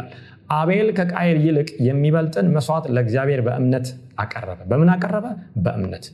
አቤል 0.51 0.87
ከቃየል 0.97 1.39
ይልቅ 1.45 1.69
የሚበልጥን 1.87 2.47
መስዋዕት 2.53 2.85
ለእግዚአብሔር 2.95 3.41
በእምነት 3.47 3.87
አቀረበ። 4.17 4.59
በምን 4.71 4.89
አቀረበ? 4.93 5.25
በእምነት። 5.57 6.05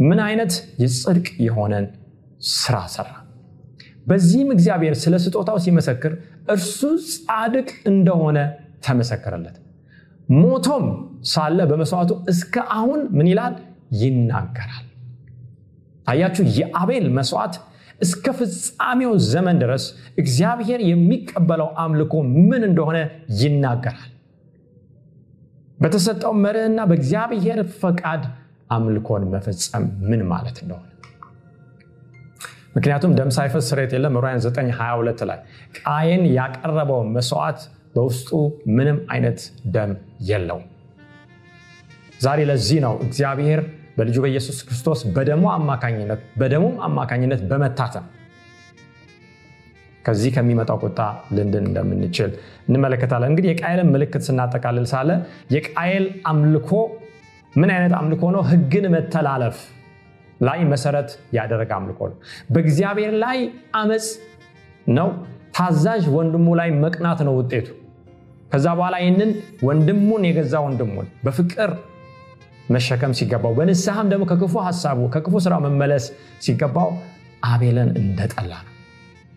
ምን 0.00 0.18
አይነት 0.26 0.52
የጽድቅ 0.82 1.26
የሆነን 1.46 1.86
ስራ 2.54 2.76
ሰራ? 2.94 3.08
በዚህም 4.06 4.50
እግዚአብሔር 4.54 4.94
ስለ 5.02 5.14
ስጦታው 5.24 5.58
ሲመሰክር 5.64 6.12
እርሱ 6.48 6.80
ጻድቅ 7.14 7.68
እንደሆነ 7.90 8.38
ተመሰከረለት። 8.82 9.56
ሞቶም 10.38 10.84
ሳለ 11.30 11.58
በመስዋዕቱ 11.70 12.12
እስከ 12.32 12.54
አሁን 12.74 13.00
ምን 13.16 13.28
ይላል? 13.32 13.54
ይናገራል። 14.00 14.84
አያችሁ 16.06 16.44
የአቤል 16.58 17.06
መስዋዕት 17.16 17.54
እስከ 18.00 18.24
ፍጻሜው 18.38 19.12
ዘመን 19.30 19.56
ድረስ 19.62 19.84
እግዚአብሔር 20.22 20.80
የሚቀበለው 20.88 21.70
አምልኮ 21.84 22.12
ምን 22.48 22.62
እንደሆነ 22.68 22.98
ይናገራል። 23.40 24.10
በተሰጠው 25.78 26.32
መርህና 26.44 26.80
በእግዚአብሔር 26.90 27.58
ፈቃድ 27.80 28.22
አምልኮን 28.70 29.24
መፈጸም 29.32 29.84
ምን 30.08 30.22
ማለት 30.30 30.56
እንደሆነ። 30.62 30.84
ምክንያቱም 32.76 33.12
ደም 33.18 33.30
ሳይፈስ 33.36 33.64
ስርየት 33.70 33.92
የለም 33.96 34.16
ዕብራውያን 34.18 34.42
922 34.46 35.22
ላይ 35.30 35.38
ቃየን 35.78 36.24
ያቀረበው 36.36 37.00
መስዋዕት 37.14 37.60
በውስጡ 37.98 38.30
ምንም 38.76 38.98
አይነት 39.10 39.40
ደም 39.74 39.92
የለውም። 40.28 40.66
ዛሬ 42.20 42.40
ለዚህ 42.50 42.78
ነው 42.84 42.94
እግዚአብሔር 43.04 43.60
በልጁ 43.96 44.16
በኢየሱስ 44.24 44.58
ክርስቶስ 44.66 45.00
በደሞ 45.14 45.44
አማካኝነት 45.54 46.20
በደሙም 46.40 46.76
አማካኝነት 46.86 47.40
በመታተም 47.50 48.04
ከዚህ 50.04 50.30
ከሚመጣው 50.34 50.78
ቁጣ 50.84 50.98
ልንድን 51.36 51.64
እንደምንችል 51.68 52.30
እንመለከታለን። 52.68 53.30
እንግዲህ 53.32 53.50
የቃየልን 53.52 53.88
ምልክት 53.94 54.22
ስናጠቃልል 54.28 54.86
ሳለ 54.92 55.10
የቃየል 55.54 56.06
አምልኮ 56.26 56.70
ምን 57.52 57.70
አይነት 57.74 57.92
አምልኮ 57.98 58.22
ነው? 58.34 58.42
ህግን 58.50 58.84
መተላለፍ 58.94 59.58
ላይ 60.40 60.60
መሰረት 60.72 61.08
ያደረገ 61.34 61.70
አምልኮ 61.78 62.00
ነው። 62.10 62.16
በእግዚአብሔር 62.50 63.14
ላይ 63.24 63.38
አመፅ 63.74 64.06
ነው። 64.90 65.08
ታዛዥ 65.56 66.04
ወንድሙ 66.16 66.48
ላይ 66.60 66.68
መቅናት 66.82 67.20
ነው 67.26 67.34
ውጤቱ 67.38 67.68
ከዛ 68.50 68.66
በኋላ 68.78 68.96
ይህንን 69.02 69.30
ወንድሙን 69.68 70.22
የገዛ 70.28 70.54
ወንድሙን 70.64 71.08
በፍቅር 71.24 71.70
መሸከም 72.68 73.12
ሲገባው 73.18 73.52
በንስሐም 73.58 74.08
ደግሞ 74.12 74.24
ከክፉ 74.30 74.54
ሀሳቡ 74.66 75.00
ከክፉ 75.14 75.34
ስራ 75.44 75.54
መመለስ 75.64 76.04
ሲገባው 76.44 76.88
አቤልን 77.48 77.90
እንደጠላ 78.00 78.52
ነው። 78.64 78.72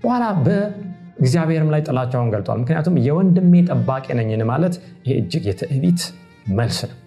በኋላ 0.04 0.26
በእግዚአብሔርም 0.46 1.70
ላይ 1.74 1.82
ጥላቻውን 1.88 2.32
ገልጧል። 2.34 2.58
ምክንያቱም 2.62 2.96
የወንድሜ 3.08 3.54
ጠባቂ 3.70 4.06
ነኝን 4.20 4.44
ማለት 4.52 4.76
ይሄ 5.06 5.14
እጅግ 5.22 5.46
የትዕቢት 5.50 6.02
መልስ 6.58 6.80
ነው። 6.90 6.98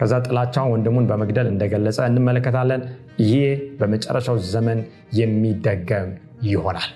ከዛ 0.00 0.14
ጥላቻውን 0.26 0.72
ወንድሙን 0.74 1.06
በመግደል 1.10 1.48
እንደገለጸ 1.50 1.98
እንመለከታለን። 2.10 2.82
ይህ 3.24 3.46
በመጨረሻው 3.80 4.36
ዘመን 4.52 4.78
የሚደገም 5.18 6.08
ይሆናል 6.44 6.90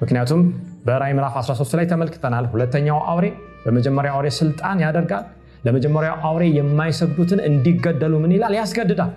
ምክንያቱም 0.00 0.40
በራይ 0.86 1.12
ምዕራፍ 1.12 1.34
13 1.40 1.76
ላይ 1.78 1.86
ተመልክተናል። 1.92 2.44
ሁለተኛው 2.52 2.98
አውሬ 3.10 3.26
በመጀመሪያው 3.64 4.14
አውሬ 4.16 4.28
ስልጣን 4.38 4.80
ያደርጋል። 4.84 5.24
ለመጀመሪያው 5.66 6.16
አውሬ 6.28 6.42
የማይሰግዱትን 6.58 7.40
እንዲገደሉ 7.48 8.14
ምን 8.24 8.34
ይላል? 8.36 8.52
ያስገድዳል። 8.60 9.12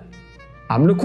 አምልኮ 0.70 1.02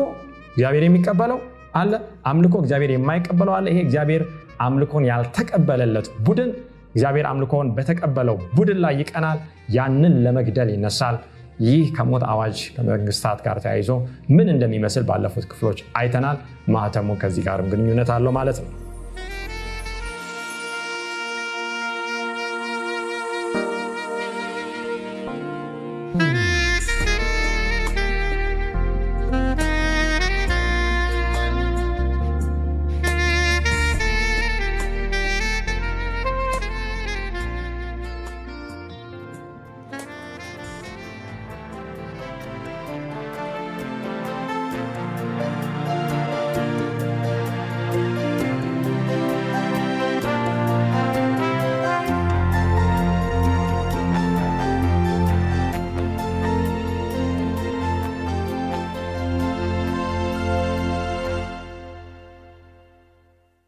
እግዚአብሔር 0.51 0.83
የሚቀበለው 0.87 1.39
አለ። 1.75 1.91
አምልኮ 2.25 2.55
እግዚአብሔር 2.63 2.91
የማይቀበለው 2.95 3.53
አለ። 3.57 3.65
ይሄ 3.73 3.79
እግዚአብሔር 3.85 4.23
አምልኮን 4.65 5.05
ያልተቀበለለት 5.09 6.07
ቡድን 6.25 6.49
እግዚአብሔር 6.91 7.25
አምልኮን 7.31 7.69
በተቀበለው 7.77 8.37
ቡድን 8.57 8.79
ላይ 8.85 8.93
ይቀናል። 9.01 9.39
ያንን 9.75 10.15
ለመግደል 10.25 10.69
ይነሳል። 10.75 11.17
ይህ 11.65 11.83
ከሞት 11.97 12.23
አዋጅ 12.31 12.57
ከመንግስታት 12.75 13.39
ጋር 13.45 13.59
ተያይዞ 13.63 13.89
ምን 14.29 14.47
እንደሚመስል 14.53 15.03
ባለፉት 15.09 15.45
ክፍሎች 15.51 15.81
አይተናል። 15.99 16.39
ማህተሙ 16.69 17.17
ከዚህ 17.21 17.45
ጋርም 17.47 17.69
ግንኙነት 17.73 18.11
አለው 18.15 18.33
ማለት 18.37 18.57
ነው 18.63 18.71